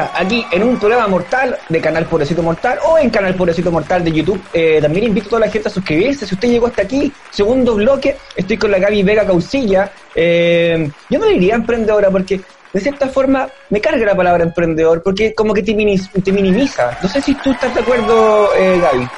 [0.00, 4.12] Aquí en un programa mortal de Canal Pobrecito Mortal o en Canal Pobrecito Mortal de
[4.12, 4.40] YouTube.
[4.52, 6.26] Eh, también invito a toda la gente a suscribirse.
[6.26, 9.90] Si usted llegó hasta aquí, segundo bloque, estoy con la Gaby Vega Causilla.
[10.14, 12.40] Eh, yo no diría emprendedora porque
[12.72, 16.96] de cierta forma me carga la palabra emprendedor porque como que te, minis- te minimiza.
[17.02, 19.09] No sé si tú estás de acuerdo, eh, Gaby.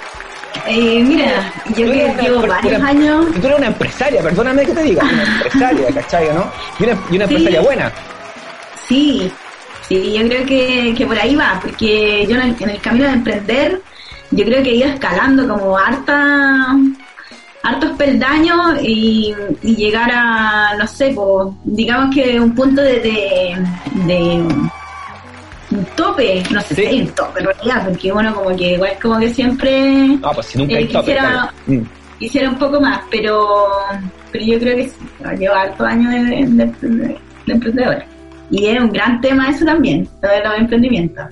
[0.69, 3.27] Eh, mira, yo que llevo varios una- años.
[3.41, 6.29] Tú eres una empresaria, perdóname que te diga, una empresaria, ¿cachai?
[6.33, 6.51] ¿no?
[6.79, 7.35] Y una, y una Sí.
[7.35, 7.93] empresaria buena.
[8.89, 9.33] Sí,
[9.89, 13.05] sí, yo creo que, que por ahí va, porque yo en el, en el camino
[13.07, 13.81] de emprender,
[14.31, 16.77] yo creo que he ido escalando como harta,
[17.63, 23.57] hartos peldaños y, y llegar a, no sé, pues, digamos que un punto de, de,
[24.07, 24.45] de
[25.71, 26.83] un tope, no sé Sí.
[26.83, 30.31] si hay un tope en realidad, porque bueno, como que igual como que siempre No,
[30.33, 31.49] pues si nunca Eh, hay tope, quisiera- claro.
[31.67, 31.81] Mm.
[32.19, 33.69] quisiera un poco más, pero,
[34.31, 34.97] pero yo creo que sí,
[35.39, 38.07] llevo hartos años de, de, de- de emprendedora.
[38.51, 41.25] Y es un gran tema eso también, lo de los emprendimientos.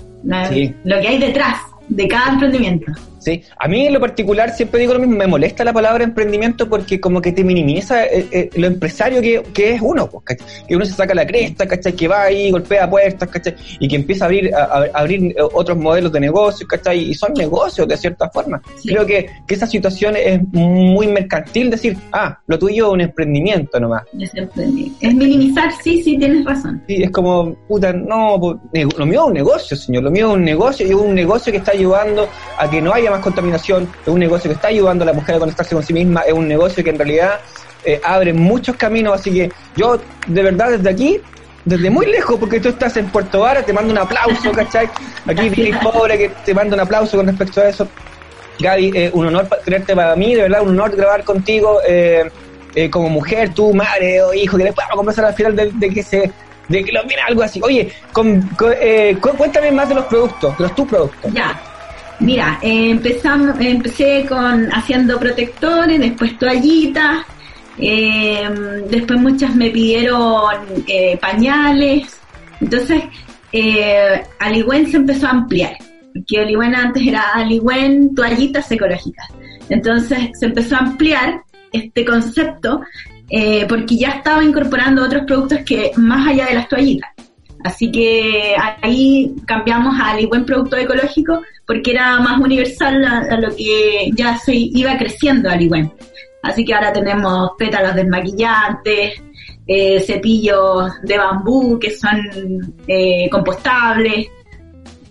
[0.49, 0.75] Sí.
[0.85, 1.57] Lo que hay detrás
[1.89, 2.93] de cada emprendimiento.
[3.23, 6.69] Sí, a mí en lo particular siempre digo lo mismo, me molesta la palabra emprendimiento
[6.69, 10.47] porque como que te minimiza eh, eh, lo empresario que, que es uno, pues, ¿cachai?
[10.67, 11.93] que uno se saca la cresta, ¿cachai?
[11.93, 13.55] que va ahí, golpea puertas, ¿cachai?
[13.79, 17.11] y que empieza a abrir, a, a- abrir eh, otros modelos de negocios, ¿cachai?
[17.11, 18.61] y son negocios de cierta forma.
[18.77, 18.89] Sí.
[18.89, 23.79] Creo que, que esa situación es muy mercantil, decir, ah, lo tuyo es un emprendimiento
[23.79, 24.03] nomás.
[24.35, 24.99] emprendimiento.
[25.01, 26.83] Es minimizar, sí, sí, tienes razón.
[26.89, 30.35] Sí, es como, puta, no, pues, lo mío es un negocio, señor, lo mío es
[30.35, 33.89] un negocio y es un negocio que está ayudando a que no haya más contaminación,
[34.03, 36.33] es un negocio que está ayudando a la mujer a conectarse con sí misma, es
[36.33, 37.41] un negocio que en realidad
[37.85, 41.21] eh, abre muchos caminos, así que yo, de verdad, desde aquí,
[41.65, 44.89] desde muy lejos, porque tú estás en Puerto Vara, te mando un aplauso, ¿cachai?
[45.27, 47.87] Aquí, Billy Pobre, que te mando un aplauso con respecto a eso.
[48.59, 52.31] Gaby, eh, un honor tenerte para mí, de verdad, un honor grabar contigo eh,
[52.75, 55.71] eh, como mujer, tu madre o hijo, que después vamos a conversar al final de,
[55.73, 56.31] de que se
[56.69, 57.61] de que lo mira algo así.
[57.63, 61.33] Oye, con- con- eh, cu- cuéntame más de los productos, de los tus productos.
[61.35, 61.61] Ya.
[62.23, 67.27] Mira, eh, empezamos, empecé con haciendo protectores, después toallitas,
[67.79, 68.49] eh,
[68.89, 70.55] después muchas me pidieron
[70.87, 72.17] eh, pañales.
[72.61, 73.03] Entonces,
[73.53, 75.77] eh, Aligüen se empezó a ampliar,
[76.15, 79.27] porque Aligüen antes era Aligüen toallitas ecológicas.
[79.69, 82.83] Entonces se empezó a ampliar este concepto
[83.29, 87.11] eh, porque ya estaba incorporando otros productos que más allá de las toallitas.
[87.65, 93.55] Así que ahí cambiamos a buen producto ecológico porque era más universal a, a lo
[93.55, 95.93] que ya se iba creciendo Aligüen.
[96.43, 99.23] Así que ahora tenemos pétalos desmaquillantes,
[99.67, 104.29] eh, cepillos de bambú que son eh, compostables,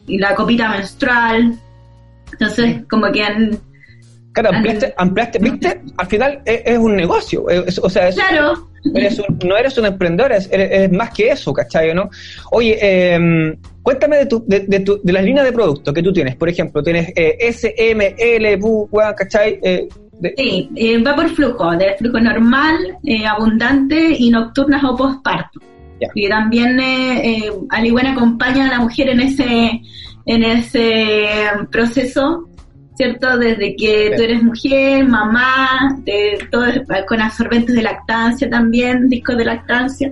[0.07, 1.57] y la copita menstrual.
[2.31, 3.59] Entonces, como que han...
[4.33, 8.67] Claro, ampliaste, ampliaste, viste, al final es, es un negocio, es- o sea, es, Claro,
[8.95, 11.93] eres un- no eres un emprendedor, es, eres- eres más que eso, ¿cachai?
[11.93, 12.09] ¿no?
[12.51, 16.13] Oye, eh, cuéntame de, tu, de, de, tu- de las líneas de productos que tú
[16.13, 19.59] tienes, por ejemplo, tienes eh, S, M, L, Gua, ¿cachai?
[19.61, 19.87] Eh,
[20.19, 25.59] de- sí, eh, va por flujo, de flujo normal, eh, abundante y nocturnas o postparto.
[26.15, 29.81] Y también eh, eh, Aligüen acompaña a la mujer en ese,
[30.25, 31.25] en ese
[31.71, 32.47] proceso,
[32.95, 33.38] ¿cierto?
[33.38, 34.15] Desde que Sí.
[34.17, 36.65] tú eres mujer, mamá, de, todo,
[37.08, 40.12] con absorbentes de lactancia también, discos de lactancia.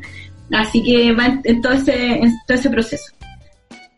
[0.52, 3.14] Así que va en, en todo, ese, en todo ese proceso.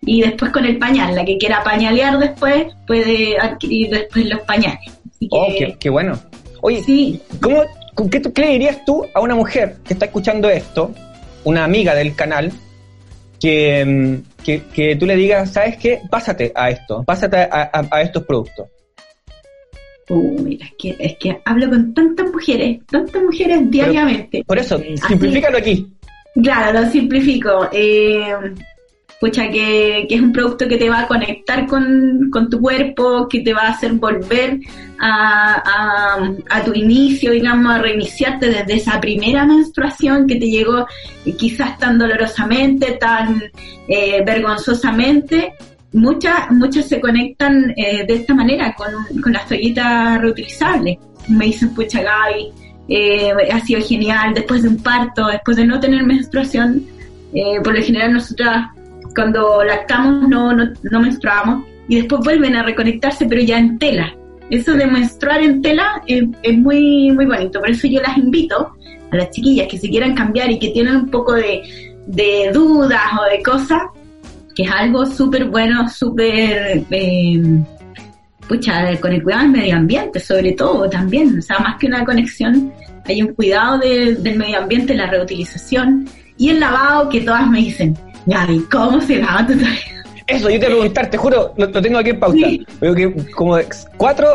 [0.02, 4.80] Y después con el pañal, la que quiera pañalear después puede adquirir después los pañales.
[5.10, 6.20] Así que, oh, qué, qué bueno.
[6.62, 7.64] Oye, sí, ¿Cómo,
[7.94, 10.92] con qué, tú- qué le dirías tú a una mujer que está escuchando esto,
[11.44, 12.52] una amiga del canal,
[13.40, 16.00] que, mm, que, que tú le digas, ¿sabes qué?
[16.10, 18.68] Pásate a esto, pásate a, a- a estos productos.
[20.10, 24.44] Uh, mira, es que, es que hablo con tantas mujeres, tantas mujeres diariamente.
[24.46, 25.88] Por eso, simplifícalo aquí.
[26.44, 27.70] Claro, lo simplifico.
[27.72, 28.34] Eh,
[29.22, 33.30] pucha, que, que es un producto que te va a conectar con, con tu cuerpo,
[33.30, 34.60] que te va a hacer volver
[35.00, 40.88] a, a, tu inicio, digamos, a reiniciarte desde esa primera menstruación que te llegó
[41.24, 43.44] eh, quizás tan dolorosamente, tan
[43.88, 45.54] eh, vergonzosamente.
[45.94, 50.98] Muchas, muchas se conectan eh, de esta manera con, con las toallitas reutilizables.
[51.28, 56.04] Me dicen, pucha Gaby, ha sido genial después de un parto, después de no tener
[56.04, 56.84] menstruación.
[57.64, 58.72] por lo general nosotras
[59.16, 64.16] cuando lactamos no, no, no menstruamos y después vuelven a reconectarse pero ya en tela.
[64.50, 66.24] Eso de menstruar en tela es,
[66.58, 67.60] muy, muy bonito.
[67.60, 68.74] Por eso yo las invito
[69.12, 71.62] a las chiquillas que se quieran cambiar y que tienen un poco de,
[72.08, 73.82] de dudas o de cosas,
[74.54, 76.84] que es algo súper bueno, súper...
[76.92, 77.42] Eh,
[78.48, 81.40] pucha, con el cuidado del medio ambiente, sobre todo también.
[81.40, 82.74] O sea, más que una conexión,
[83.06, 87.60] hay un cuidado de- del medio ambiente, la reutilización y el lavado que todas me
[87.60, 90.04] dicen, Gaby, ¿cómo se lava tu toalla?
[90.28, 92.38] Eso, yo te voy a preguntar, te juro, lo, lo tengo aquí en pauta.
[92.38, 92.66] Sí.
[92.80, 93.58] Veo que como
[93.98, 94.28] cuatro,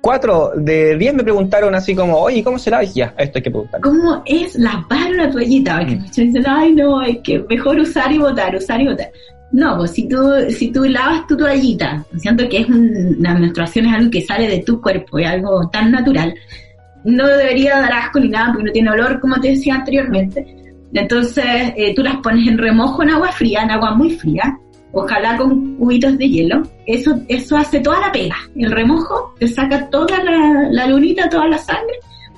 [0.00, 2.82] cuatro de diez me preguntaron así como, oye, ¿cómo se lava?
[2.84, 3.80] Y ya, esto hay que preguntar.
[3.82, 5.78] ¿Cómo es lavar una toallita?
[5.78, 9.10] Porque muchos dicen, ay no, es que mejor usar y botar, usar y botar.
[9.52, 13.86] No, pues si tú, si tú lavas tu toallita, siento que es un- la menstruación
[13.86, 16.34] es algo que sale de tu cuerpo, es algo tan natural,
[17.04, 20.44] no debería dar asco ni nada porque no tiene olor, como te decía anteriormente.
[20.94, 21.44] Entonces,
[21.76, 24.58] eh, tú las pones en remojo en agua fría, en agua muy fría,
[24.92, 26.62] ojalá con cubitos de hielo.
[26.86, 28.36] Eso, eso hace toda la pega.
[28.56, 31.94] El remojo te saca toda la, la lunita, toda la sangre,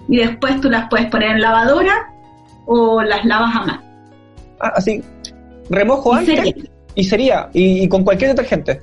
[0.09, 2.13] y después tú las puedes poner en lavadora
[2.67, 3.83] o las lavas a mano.
[4.61, 5.03] Ah, así,
[5.69, 6.55] remojo Y antes sería.
[6.95, 8.81] y sería, y, y con cualquier detergente.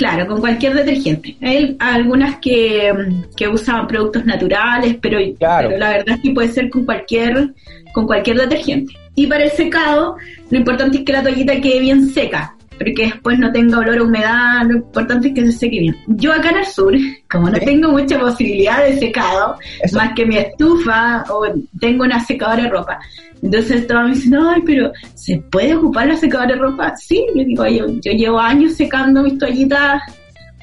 [0.00, 1.36] Claro, con cualquier detergente.
[1.42, 2.90] Hay algunas que,
[3.36, 5.68] que usan productos naturales, pero, Claro.
[5.68, 7.50] pero la verdad es que puede ser con cualquier,
[7.92, 8.94] con cualquier detergente.
[9.14, 10.16] Y para el secado,
[10.50, 14.02] lo importante es que la toallita quede bien seca, porque después no tenga olor a
[14.02, 15.96] humedad, lo importante es que se seque bien.
[16.06, 16.94] Yo acá en el sur,
[17.30, 17.66] como no Sí.
[17.66, 19.98] tengo mucha posibilidad de secado, Eso.
[19.98, 21.42] más que mi estufa o
[21.78, 22.98] tengo una secadora de ropa.
[23.42, 26.94] Entonces todos me dicen, ay, pero ¿se puede ocupar la secadora de ropa?
[26.96, 30.02] Sí, yo digo, yo, yo llevo años secando mis toallitas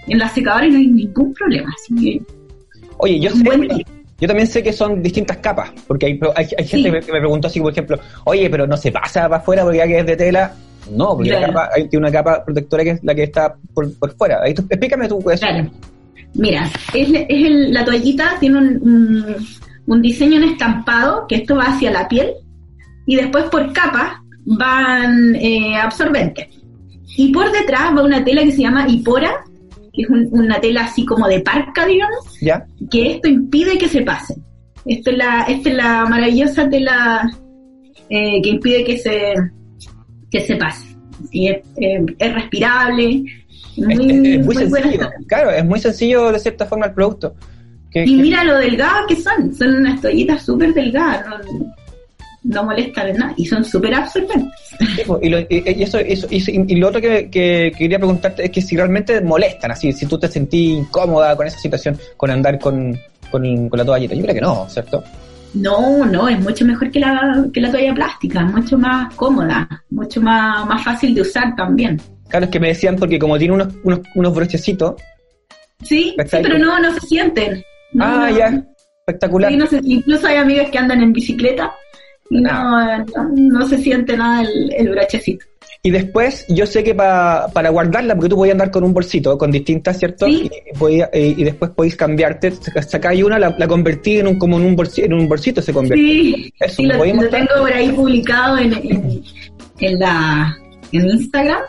[0.08, 1.70] en la secadora y no hay ningún problema.
[1.76, 2.22] Así que,
[3.00, 3.44] Oye, yo sé,
[4.20, 6.84] yo también sé que son distintas capas, porque hay, hay, hay gente Sí.
[6.84, 9.64] que me, que me preguntó así, por ejemplo, oye, pero no se pasa para afuera
[9.64, 10.54] porque ya que es de tela.
[10.92, 14.16] No, porque la capa, hay, una capa protectora que es la que está por, por
[14.16, 14.40] fuera.
[14.42, 15.46] Ahí tú- explícame tú eso.
[15.46, 15.70] Claro.
[16.34, 19.36] Mira, es, es el- la toallita tiene un, un-
[19.86, 22.32] un diseño en estampado, que esto va hacia la piel,
[23.08, 24.14] y después por capas
[24.46, 26.48] van eh, absorbentes.
[27.18, 29.44] Y por detrás va una tela que se llama hipora,
[29.92, 32.64] que es un- una tela así como de parca, digamos, ¿Ya?
[32.92, 34.44] que esto impide que se pasen.
[34.86, 37.28] Esto es la, esta es la maravillosa tela
[38.10, 39.34] eh, que impide que se,
[40.32, 40.96] que se pase.
[41.32, 43.24] Y es, eh, es respirable,
[43.76, 44.90] Es, muy, es- es muy muy sencillo.
[44.92, 47.36] esta- Claro, es muy sencillo de cierta forma el producto.
[47.92, 51.74] Que- Y que- mira lo delgadas que son, son unas toallitas súper delgadas, no,
[52.48, 54.52] no molestan en nada y son súper absorbentes.
[54.96, 55.46] Sí, po, y, lo, y-
[55.78, 59.20] y eso, eso- y, y lo otro que, que quería preguntarte es que si realmente
[59.22, 62.98] molestan, así, si tú te sentís incómoda con esa situación, con andar con,
[63.32, 64.16] con, con la toallita.
[64.16, 65.04] Yo creo que no, ¿cierto?
[65.54, 69.68] No, no, es mucho mejor que la, que la toalla plástica, es mucho más cómoda,
[69.90, 72.00] mucho más, más fácil de usar también.
[72.28, 74.96] Claro, es que me decían porque como tiene unos, unos, unos brochecitos.
[75.84, 77.64] Sí, sí, pero no, no se sienten.
[77.94, 78.38] No, ah, no.
[78.38, 78.64] ya,
[79.06, 79.50] espectacular.
[79.52, 81.72] Sí, no sé, incluso hay amigas que andan en bicicleta
[82.30, 85.46] y no, no, no se siente nada el, el brochecito.
[85.84, 89.38] Y después, yo sé que pa- para guardarla, porque tú podías andar con un bolsito,
[89.38, 90.26] con distintas, ¿cierto?
[90.26, 90.50] Sí.
[90.74, 94.66] Y, podía- y después podéis cambiarte, sacáis una, la, la convertí en un, como en
[94.66, 96.04] un, bolsi- en un bolsito, se convierte.
[96.04, 99.24] Sí, Eso, sí ¿me lo, tengo por ahí publicado en, en,
[99.80, 100.58] en la
[100.92, 101.62] en Instagram,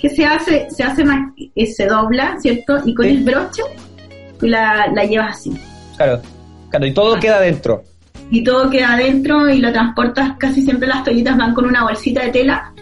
[0.00, 2.78] que se hace, se hace más, eh, se dobla, ¿cierto?
[2.84, 3.12] Y con Sí.
[3.12, 3.62] el broche
[4.40, 5.52] la, la llevas así.
[5.96, 6.20] Claro,
[6.70, 7.20] claro, y todo Ah.
[7.20, 7.82] queda dentro.
[8.30, 12.22] Y todo queda adentro y lo transportas, casi siempre las toallitas van con una bolsita
[12.24, 12.72] de tela,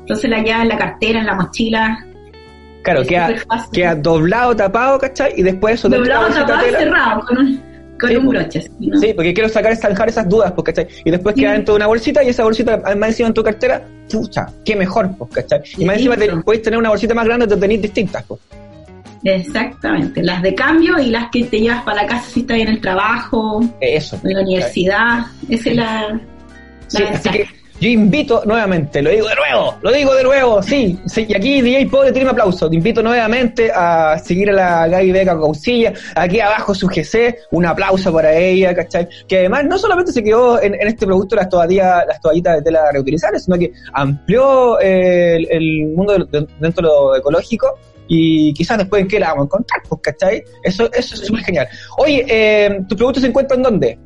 [0.00, 2.06] entonces la llevas en la cartera, en la mochila,
[2.82, 3.32] Claro, queda,
[3.72, 5.34] queda doblado, tapado, ¿cachai?
[5.36, 7.62] Y después eso doblado, tapado de y cerrado, con un,
[8.00, 8.30] con Sí, un po.
[8.30, 8.58] broche.
[8.58, 8.98] así, ¿no?
[8.98, 10.88] Sí, porque quiero sacar, zanjar esas dudas, pues, ¿cachai?
[11.04, 11.56] Y después queda Sí.
[11.58, 15.10] dentro de una bolsita y esa bolsita, además encima en tu cartera, pucha, qué mejor,
[15.16, 15.60] pues, ¿cachai?
[15.78, 18.40] Y más encima te, podéis tener una bolsita más grande, te tenéis distintas, pues.
[19.24, 22.68] Exactamente, las de cambio y las que te llevas para la casa si estás en
[22.68, 24.18] el trabajo, Eso.
[24.24, 25.84] en la universidad, esa es la...
[25.84, 26.20] la
[26.88, 27.46] Sí, así que
[27.80, 31.60] yo invito nuevamente, lo digo de nuevo, lo digo de nuevo, sí, sí y aquí
[31.62, 35.92] DJ Pobre tiene un aplauso, te invito nuevamente a seguir a la Gaby Beca Causilla,
[36.14, 39.08] aquí abajo su GC, un aplauso para ella, ¿cachai?
[39.26, 42.62] Que además no solamente se quedó en, en este producto las toallitas, las toallitas de
[42.62, 47.78] tela reutilizables, sino que amplió eh, el, el mundo de- de- dentro de lo ecológico
[48.14, 50.44] y quizás después en qué la vamos a encontrar, pues, ¿cachai?
[50.62, 51.66] Eso, eso es súper genial.
[51.96, 53.98] Oye, eh, ¿tus productos se encuentran dónde?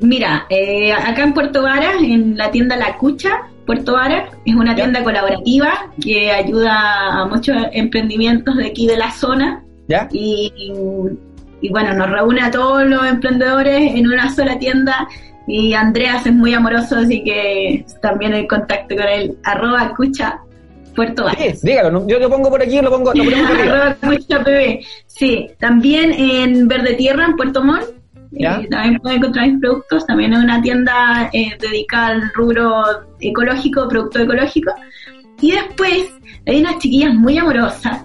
[0.00, 3.30] Mira, eh, acá en Puerto Varas, en la tienda La Cucha,
[3.64, 4.82] Puerto Varas, es una Ya.
[4.82, 10.08] tienda colaborativa que ayuda a muchos emprendimientos de aquí de la zona ¿Ya?
[10.10, 10.52] y,
[11.60, 15.06] y bueno, nos reúne a todos los emprendedores en una sola tienda
[15.46, 20.40] y Andreas es muy amoroso, así que también el contacto con él, arroba Cucha
[20.94, 21.60] Puerto Varas.
[21.60, 23.50] Sí, dígalo, yo lo pongo por aquí, lo pongo, lo ponemos.
[25.06, 27.84] Sí, también en Verde Tierra, en Puerto Montt.
[28.34, 30.06] Eh, también pueden encontrar mis productos.
[30.06, 32.82] También es una tienda eh, dedicada al rubro
[33.20, 34.72] ecológico, producto ecológico.
[35.40, 36.08] Y después
[36.46, 38.02] hay unas chiquillas muy amorosas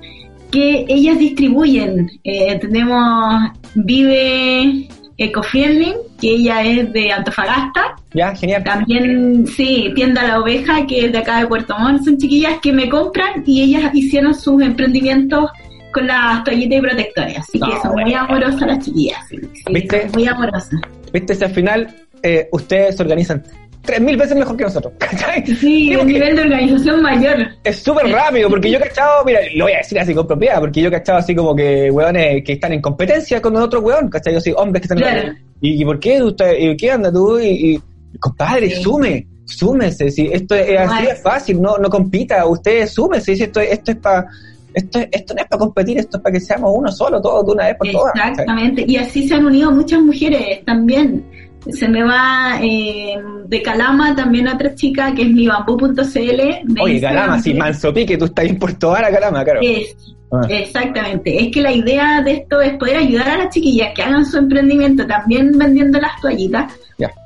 [0.51, 2.09] que ellas distribuyen.
[2.23, 7.95] eh, tenemos Vive Ecofriendly, que ella es de Antofagasta.
[8.13, 8.63] Ya, genial.
[8.63, 12.03] También, sí, Tienda La Oveja, que es de acá de Puerto Montt.
[12.03, 15.49] Son chiquillas que me compran y ellas hicieron sus emprendimientos
[15.93, 17.37] con las toallitas y protectores.
[17.39, 19.27] Así que Ah, son muy amorosas las chiquillas.
[19.29, 19.37] sí,
[19.71, 20.09] ¿Viste?
[20.13, 20.79] Muy amorosas.
[21.13, 23.43] Viste, si al final eh, ustedes se organizan
[23.87, 24.93] tres mil veces mejor que nosotros.
[24.99, 25.43] ¿cachai?
[25.47, 27.37] Sí, porque nivel de organización mayor.
[27.63, 30.59] Es súper rápido, porque yo he cachado, mira, lo voy a decir así con propiedad,
[30.59, 34.09] porque yo he cachado así como que hueones que están en competencia con otros hueón,
[34.09, 34.33] ¿cachai?
[34.33, 35.33] Yo soy hombres que están Claro.
[35.61, 36.21] ¿Y, y por qué?
[36.21, 37.39] ¿Usted, y ¿Qué anda tú?
[37.39, 37.81] Y, y-
[38.19, 38.81] compadre, Sí.
[38.83, 43.59] sume, súmese, si esto es así de fácil, no, no compita, usted súmese, si esto,
[43.59, 44.27] esto es para...
[44.73, 47.51] Esto, esto no es para competir, esto es para que seamos uno solo, todos de
[47.53, 48.13] una vez por todas.
[48.15, 48.85] Exactamente.
[48.87, 51.25] Y así se han unido muchas mujeres también.
[51.71, 53.15] Se me va eh,
[53.47, 55.93] de Calama también otra chica que es mibambú.cl.
[56.03, 59.59] de Oye, Calama, si que manso pique, tú estás Puerto Vara, Calama, claro.
[59.61, 59.95] es-
[60.29, 60.41] Ah.
[60.49, 61.41] Exactamente.
[61.41, 64.37] Es que la idea de esto es poder ayudar a las chiquillas que hagan su
[64.37, 66.73] emprendimiento también vendiendo las toallitas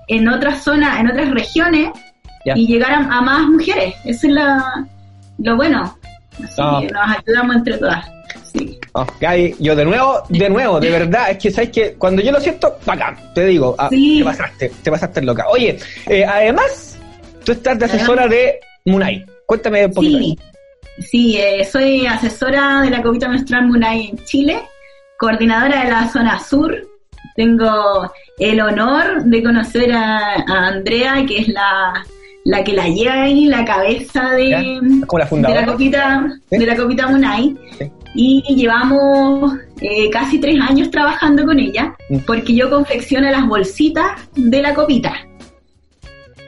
[0.08, 1.90] en otras zonas, en otras regiones
[2.56, 3.96] y llegar a, a más mujeres.
[4.06, 4.86] Eso es la,
[5.40, 5.98] lo bueno.
[6.44, 8.06] Así que nos ayudamos entre todas.
[9.20, 12.40] Gaby, yo de nuevo, de nuevo, de verdad, es que sabes que cuando yo lo
[12.40, 14.20] siento, bacán, te digo, ah, Sí.
[14.20, 15.48] te pasaste, te pasaste loca.
[15.50, 15.78] Oye,
[16.08, 16.98] eh, además,
[17.46, 19.26] tú estás de asesora de Munay.
[19.46, 20.18] Cuéntame un poquito.
[20.18, 20.40] Sí,
[21.10, 24.60] sí eh, soy asesora de la Copita Menstrual Munay en Chile,
[25.18, 26.76] coordinadora de la zona sur.
[27.36, 32.06] Tengo el honor de conocer a, a Andrea, que es la,
[32.44, 34.60] la que la lleva ahí, la cabeza de, ¿Ya?
[34.60, 36.58] Es como la de la Copita, ¿Sí?
[36.58, 37.56] de la Copita Munay.
[37.78, 37.92] Sí.
[38.14, 42.18] Y llevamos eh, casi tres años trabajando con ella, Mm.
[42.28, 45.14] porque yo confecciono las bolsitas de la copita.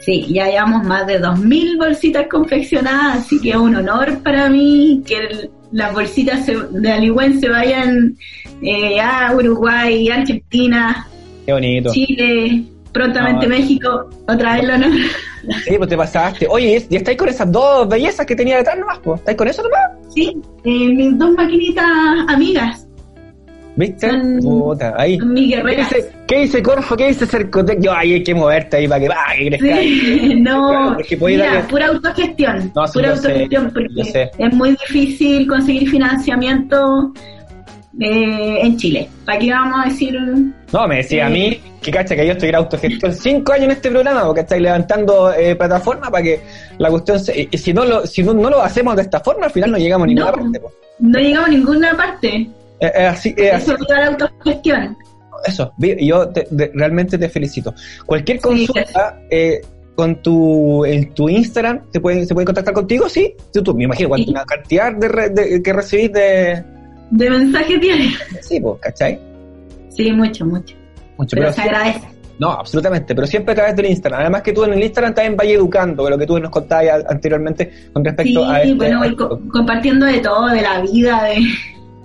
[0.01, 5.01] Sí, ya llevamos más de 2.000 bolsitas confeccionadas, así que es un honor para mí
[5.05, 8.17] que el- las bolsitas se- de Aligüen se vayan
[8.61, 11.07] eh, a Uruguay, Argentina,
[11.45, 11.91] Qué bonito.
[11.91, 13.49] Chile, prontamente Ah.
[13.49, 14.91] México, otra vez el honor.
[15.65, 16.47] Sí, pues te pasaste.
[16.49, 18.99] Oye, ¿y estáis con esas dos bellezas que tenía detrás nomás?
[18.99, 19.15] po?
[19.15, 19.91] ¿Estáis con eso nomás?
[20.13, 20.31] Sí,
[20.63, 21.85] eh, mis dos maquinitas
[22.27, 22.87] amigas,
[23.75, 24.07] ¿Viste?
[24.07, 25.17] Son- Puta, ahí.
[25.19, 26.95] mis ¿Qué dice, ¿Qué dice Corfo?
[26.95, 27.79] ¿Qué dice Cercotec?
[27.81, 29.77] Yo, ahí hay que moverte ahí para que, ah, que crezca.
[29.81, 33.65] Sí, no, Claro, es que podéis mira, darle- pura autogestión, No, sí, pura sé, autogestión,
[33.65, 34.31] yo porque sé.
[34.37, 37.11] es muy difícil conseguir financiamiento
[37.99, 39.09] eh, en Chile.
[39.25, 40.17] ¿Para qué vamos a decir?
[40.71, 41.33] No, me decía a Sí.
[41.33, 44.61] mí que cacha que yo estoy en autogestión cinco años en este programa porque estáis
[44.61, 46.39] levantando eh, plataforma para que
[46.77, 49.45] la cuestión se, y si no lo si no, no lo hacemos de esta forma
[49.45, 50.31] al final no llegamos a ninguna No.
[50.37, 50.61] parte.
[50.99, 52.27] No llegamos a ninguna parte.
[52.79, 54.97] Eh, eh, así, eh, Eso es la autogestión.
[55.45, 57.73] eso yo te- de- realmente te felicito
[58.05, 59.61] cualquier Sí, consulta eh,
[59.95, 63.83] con tu en tu Instagram te pueden se pueden contactar contigo sí tú, tú, me
[63.83, 64.25] imagino Sí.
[64.29, 66.63] una cantidad de, re- de- que recibís de
[67.15, 68.13] De mensajes diarios.
[68.41, 69.19] sí pues ¿cachai?
[69.89, 70.75] Sí, mucho, mucho.
[71.17, 72.07] mucho Pero pero se sí- agradece.
[72.39, 74.21] No, absolutamente, pero siempre a través del Instagram.
[74.21, 77.71] Además que tú en el Instagram también vas educando, lo que tú nos contabas anteriormente
[77.93, 79.29] con respecto Sí, a este- bueno, voy esto.
[79.29, 81.35] co- compartiendo de todo, de la vida, de.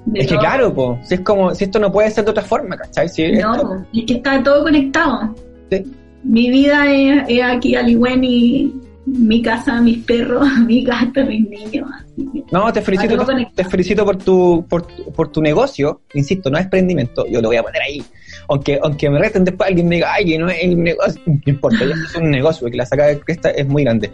[0.05, 2.43] de Es que claro, po, si es como, si esto no puede ser de otra
[2.43, 3.09] forma, ¿cachai?
[3.09, 5.35] Si esto- No, es que está todo conectado.
[5.71, 5.83] Sí.
[6.25, 8.75] Mi vida es, es aquí Aligüen y
[9.07, 11.89] mi casa, mis perros, mi gato, mis niños.
[12.33, 16.59] Que- no, te felicito, Algo te, felicito por tu, por, por tu negocio, insisto, no
[16.59, 18.03] es emprendimiento, yo lo voy a poner ahí.
[18.49, 21.41] Aunque, aunque me reten después alguien me diga, ay, que no es un negocio, no
[21.47, 24.11] importa, ya es un negocio, porque la sacada de cresta es muy grande.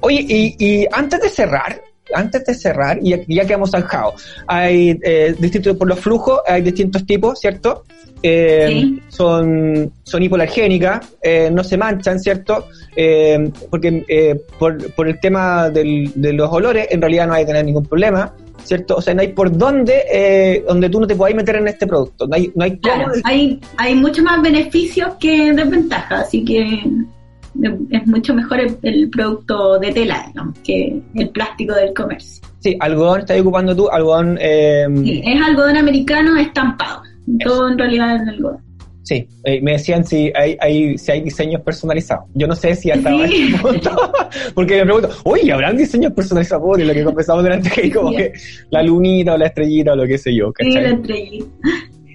[0.00, 1.80] Oye, y, y antes de cerrar,
[2.14, 4.14] antes de cerrar, y ya, que hemos zanjado,
[4.46, 7.84] hay eh, distintos, por los flujos, hay distintos tipos, ¿cierto?
[8.24, 9.02] Eh, Sí.
[9.08, 12.66] son, son hipoalergénicas, eh, no se manchan, ¿cierto?
[12.94, 17.42] Eh, porque eh, por, por el tema del- de los olores, en realidad no hay
[17.42, 18.32] que tener ningún problema,
[18.62, 18.94] ¿cierto?
[18.96, 21.84] O sea, no hay por dónde, eh, donde tú no te puedas meter en este
[21.86, 26.80] producto, no hay, no hay Claro, hay, hay mucho más beneficios que desventajas, así que
[27.90, 32.42] es mucho mejor el, el producto de tela, digamos, que el plástico del comercio.
[32.60, 34.38] Sí, algodón estás ocupando tú, algodón.
[34.40, 37.02] Eh, Sí, es algodón americano estampado,
[37.44, 38.58] todo en realidad es algodón.
[39.02, 42.24] sí, eh, me decían si hay, hay, si hay diseños personalizados.
[42.34, 43.52] Yo no sé si hasta Sí.
[43.62, 43.90] punto,
[44.54, 46.78] porque me pregunto, oye, ¿habrán diseños personalizados?
[46.78, 48.16] Y lo que conversamos delante, que hay como Sí.
[48.16, 48.32] que
[48.70, 51.46] la lunita o la estrellita o lo que sé yo, Sí, la estrellita.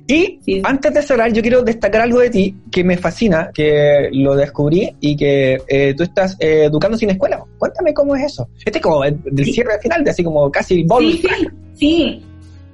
[0.10, 0.62] Y Sí.
[0.64, 4.90] antes de cerrar, yo quiero destacar algo de ti que me fascina, que lo descubrí
[5.02, 7.44] y que eh, tú estás eh, educando sin escuela.
[7.58, 8.48] Cuéntame cómo es eso.
[8.66, 9.54] Este es como el, del Sí.
[9.54, 11.12] cierre final, de así como casi bonus.
[11.16, 12.24] Sí, sí, sí.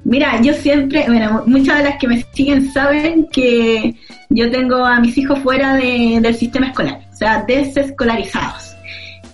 [0.05, 3.95] Mira, yo siempre, bueno, muchas de las que me siguen saben que
[4.29, 8.75] yo tengo a mis hijos fuera de- del sistema escolar, o sea, desescolarizados.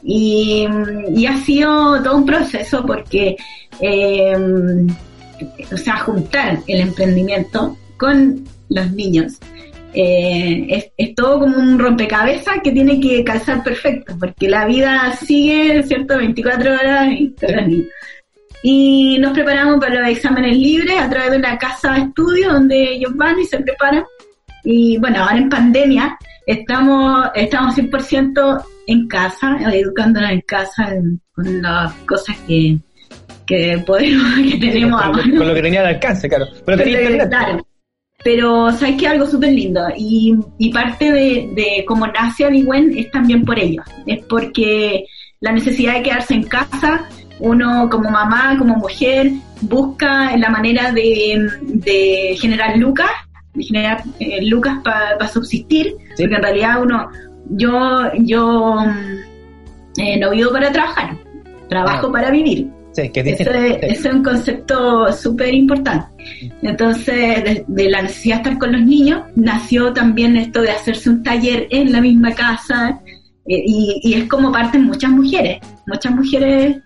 [0.03, 0.67] Y,
[1.15, 3.35] y ha sido todo un proceso porque,
[3.81, 4.33] eh,
[5.73, 9.39] o sea, juntar el emprendimiento con los niños
[9.93, 15.13] eh, es, es todo como un rompecabezas que tiene que calzar perfecto, porque la vida
[15.13, 16.17] sigue, ¿cierto?
[16.17, 17.87] 24 horas y todos los niños.
[18.61, 22.93] Y nos preparamos para los exámenes libres a través de una casa de estudio donde
[22.93, 24.03] ellos van y se preparan.
[24.63, 30.93] Y bueno, ahora en pandemia estamos, estamos 100% en casa, educándonos en casa
[31.31, 32.77] con las cosas que,
[33.47, 35.37] que podemos, que tenemos a con, mano.
[35.37, 36.45] con lo que tenía al alcance, claro.
[36.65, 37.29] Pero tenía internet.
[37.29, 37.68] claro.
[38.23, 39.07] Pero, ¿sabes qué?
[39.07, 39.81] Algo súper lindo.
[39.97, 43.81] Y, y parte de, de cómo nace Aligüen es también por ello.
[44.05, 45.05] Es porque
[45.39, 47.07] la necesidad de quedarse en casa,
[47.39, 53.09] uno como mamá, como mujer, busca la manera de, de generar lucas,
[53.53, 56.23] de generar eh, lucas para subsistir, Sí.
[56.23, 57.09] porque en realidad uno,
[57.51, 61.15] yo, yo mm, eh, no vivo para trabajar,
[61.69, 62.11] trabajo Ah.
[62.11, 62.67] para vivir.
[62.91, 63.77] Sí, que Eso es, Sí.
[63.83, 66.07] eso es un concepto súper importante.
[66.61, 71.09] Entonces, de, de la necesidad de estar con los niños, nació también esto de hacerse
[71.09, 72.99] un taller en la misma casa,
[73.45, 76.77] eh, y, y es como parten muchas mujeres, muchas mujeres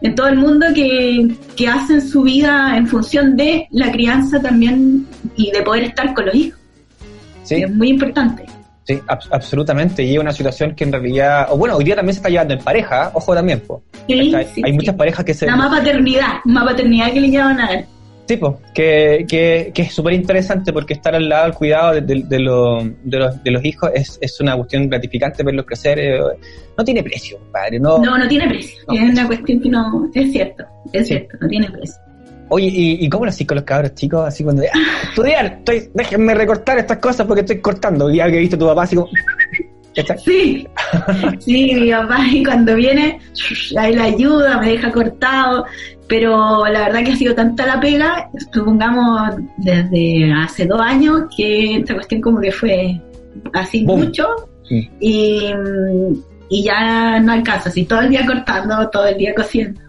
[0.00, 5.06] en todo el mundo que, que hacen su vida en función de la crianza también
[5.36, 6.58] y de poder estar con los hijos.
[7.42, 8.44] Sí, Es muy importante.
[8.88, 10.02] Sí, ab- absolutamente.
[10.02, 12.54] Y es una situación que en realidad, o bueno, hoy día también se está llevando
[12.54, 13.82] en pareja, ojo también, po.
[14.08, 14.46] Sí, ¿Cachai?
[14.54, 14.76] sí, Hay sí.
[14.76, 15.46] muchas parejas que se...
[15.46, 17.84] La más paternidad, más paternidad que le llaman a él.
[18.26, 22.22] tipo que, que, que es súper interesante porque estar al lado, al cuidado de, de-
[22.26, 25.98] de lo- de los, de los hijos es, es una cuestión gratificante verlos crecer.
[25.98, 26.20] eh,
[26.76, 27.78] no tiene precio, padre.
[27.80, 28.78] No, No, no tiene precio.
[28.88, 28.94] No.
[28.94, 31.14] Es una cuestión que no, es cierto, es Sí.
[31.14, 31.96] cierto, no tiene precio.
[32.50, 34.26] Oye, ¿y, ¿y cómo lo hacís con los cabros chicos?
[34.26, 34.78] Así cuando, "Ah,
[35.08, 38.10] estudiar, estoy, déjenme recortar estas cosas porque estoy cortando.
[38.10, 39.08] Y que viste a tu papá así como...
[40.24, 40.66] Sí,
[41.40, 43.18] sí, mi papá y cuando viene,
[43.76, 45.66] ahí la ayuda, me deja cortado,
[46.06, 51.78] pero la verdad que ha sido tanta la pega, supongamos desde hace dos años, que
[51.78, 53.00] esta cuestión como que fue
[53.54, 54.00] así Boom.
[54.04, 54.26] mucho
[54.68, 54.88] Sí.
[55.00, 55.50] y,
[56.50, 59.80] y ya no alcanza, así todo el día cortando, todo el día cosiendo.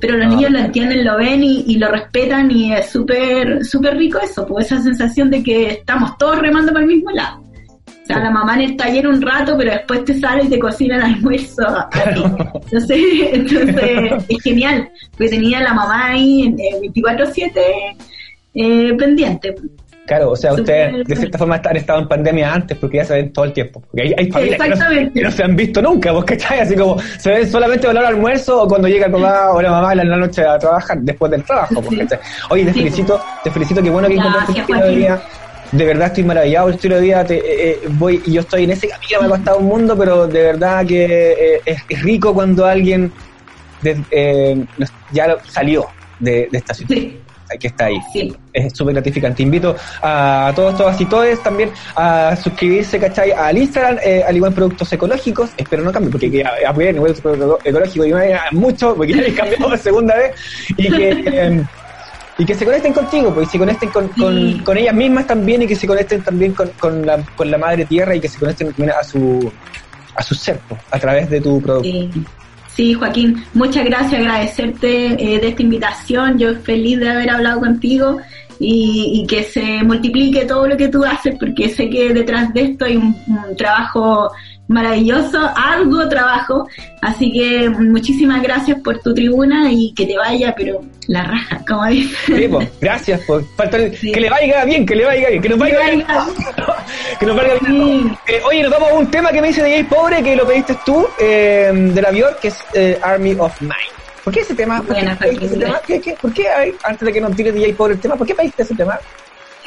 [0.00, 0.28] Pero los Ah.
[0.30, 4.46] niños lo entienden, lo ven y, y lo respetan y es súper súper rico eso,
[4.46, 7.40] pues esa sensación de que estamos todos remando para el mismo lado.
[7.40, 8.22] O sea, Sí.
[8.22, 11.02] la mamá en el taller un rato, pero después te sale y te cocina el
[11.02, 11.66] almuerzo.
[11.68, 12.22] a ti.
[12.72, 12.98] Entonces,
[13.32, 17.60] entonces es genial, porque tenía la mamá ahí en eh, 24-7
[18.54, 19.54] eh, pendiente.
[20.08, 23.14] Claro, o sea, ustedes de cierta forma han estado en pandemia antes porque ya se
[23.14, 23.80] ven todo el tiempo.
[23.90, 25.12] Porque hay, hay familias que no, Exactamente.
[25.20, 26.60] que no se han visto nunca, ¿vos cachai?
[26.60, 29.52] Así como se ven solamente a la hora del almuerzo o cuando llega el papá
[29.52, 31.74] o la mamá en la noche a trabajar después del trabajo.
[31.82, 32.00] ¿vos Sí.
[32.50, 32.78] Oye, te Sí.
[32.80, 35.22] felicito, te felicito, qué bueno que encontraste un estilo de vida.
[35.70, 38.64] De verdad estoy maravillado el estilo de vida, te, eh, eh, voy y yo estoy
[38.64, 42.32] en ese camino, me ha costado un mundo, pero de verdad que eh, es, rico
[42.32, 43.12] cuando alguien
[43.82, 44.64] de- eh,
[45.12, 45.86] ya salió
[46.18, 47.20] de, de esta situación, Sí,
[47.56, 48.34] que está ahí sí.
[48.52, 49.42] es súper gratificante.
[49.42, 53.32] Invito a todos, todas y todos también a suscribirse, ¿cachai?
[53.32, 55.50] Al Instagram, eh, al igual Productos Ecológicos.
[55.56, 59.68] Espero no cambie, porque que apoyen igual Productos Ecológicos y mucho, porque ya he cambiado
[59.68, 60.32] por segunda vez.
[60.76, 61.64] Y que, eh,
[62.38, 64.62] y que se conecten contigo, pues, y se conecten con, con, Sí.
[64.64, 67.84] con ellas mismas también, y que se conecten también con, con, la, con la madre
[67.84, 69.50] tierra, y que se conecten también a su,
[70.14, 71.90] a su ser, pues, a través de tu producto.
[71.90, 72.24] Sí.
[72.78, 76.38] Sí, Joaquín, muchas gracias, agradecerte eh, de esta invitación.
[76.38, 78.18] Yo feliz de haber hablado contigo
[78.60, 82.84] y, que se multiplique todo lo que tú haces, porque sé que detrás de esto
[82.84, 83.16] hay un
[83.56, 84.30] trabajo
[84.68, 86.68] maravilloso, algo trabajo.
[87.02, 91.86] Así que muchísimas gracias por tu tribuna y que te vaya, pero la raja, como
[91.86, 92.16] dices.
[92.26, 93.44] Sí, pues, gracias por
[93.98, 94.12] Sí.
[94.12, 96.04] que le vaya bien, que le vaya bien, que nos vaya bien.
[97.20, 98.16] que nos vaya bien.
[98.26, 98.32] Sí.
[98.34, 100.76] Eh, oye, nos vamos a un tema que me dice DJ Pobre, que lo pediste
[100.84, 103.74] tú, eh, de la Björk, que es eh, Army of Mine.
[104.24, 104.78] ¿Por qué ese tema?
[104.82, 105.66] ¿Por qué Buena, pediste ese Joaquín.
[105.66, 105.80] tema?
[105.86, 108.26] ¿Qué, qué, por qué, hay- antes de que nos tire DJ Pobre el tema, por
[108.26, 108.98] qué pediste ese tema?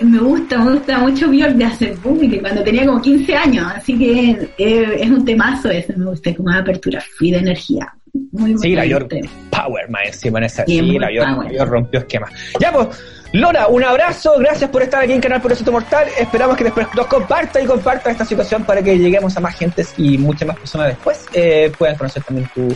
[0.01, 3.71] Me gusta, me gusta mucho Björk de hacer boom, que cuando tenía como 15 años,
[3.75, 7.93] así que eh, es un temazo ese, me gusta, como apertura y de energía.
[8.31, 8.83] Muy Sí, la.
[8.85, 9.09] Björk
[9.49, 10.65] Power, más encima en esa.
[10.65, 12.27] Sí, la la Björk rompió esquema.
[12.59, 12.87] Ya, pues,
[13.33, 16.07] Lora, un abrazo, gracias por estar aquí en Canal Propósito Mortal.
[16.19, 19.93] Esperamos que después nos comparta y comparta esta situación para que lleguemos a más gentes
[19.97, 22.75] y muchas más personas después eh, puedan conocer también tu,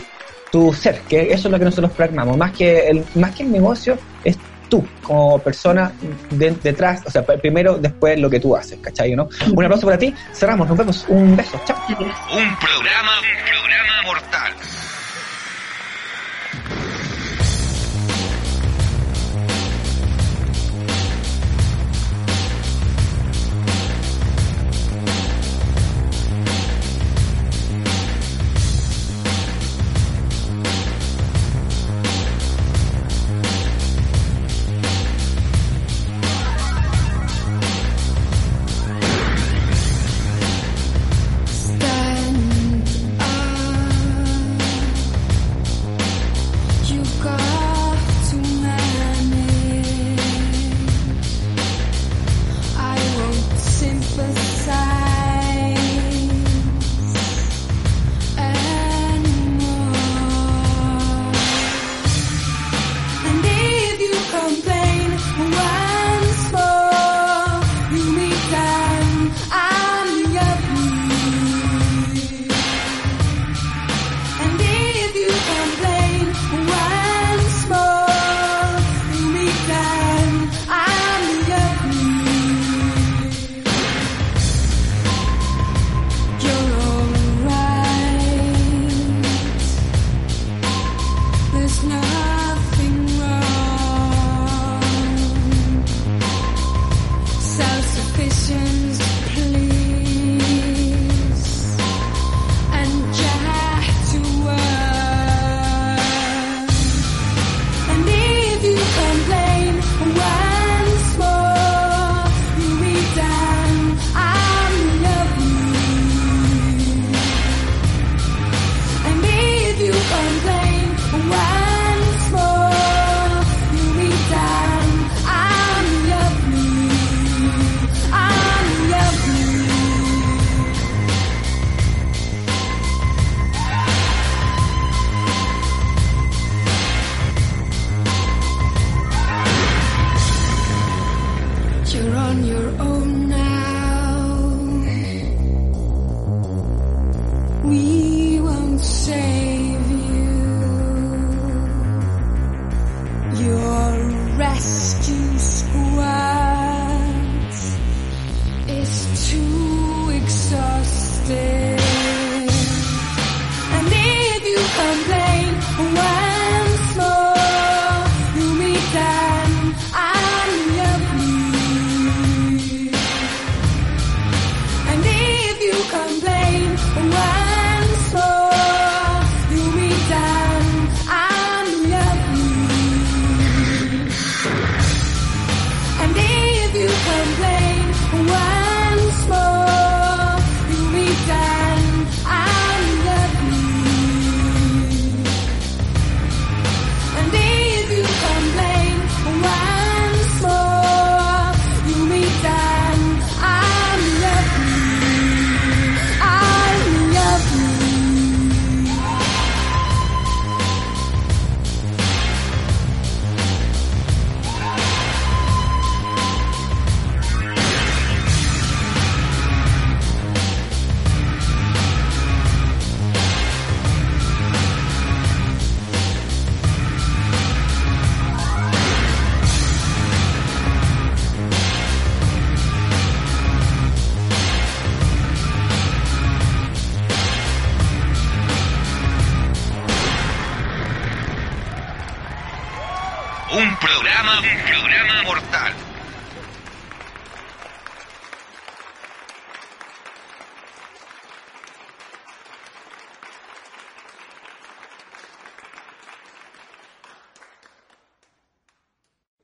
[0.50, 2.38] tu ser, que eso es lo que nosotros pragmamos.
[2.38, 5.92] Más que el, más que el negocio, es tú como persona
[6.30, 9.14] de- detrás, o sea, primero, después lo que tú haces, ¿cachai?
[9.14, 9.28] ¿no?
[9.52, 11.76] Un abrazo para ti, cerramos, nos vemos, un beso, chao.
[11.88, 11.96] Un
[12.58, 14.52] programa, un programa mortal.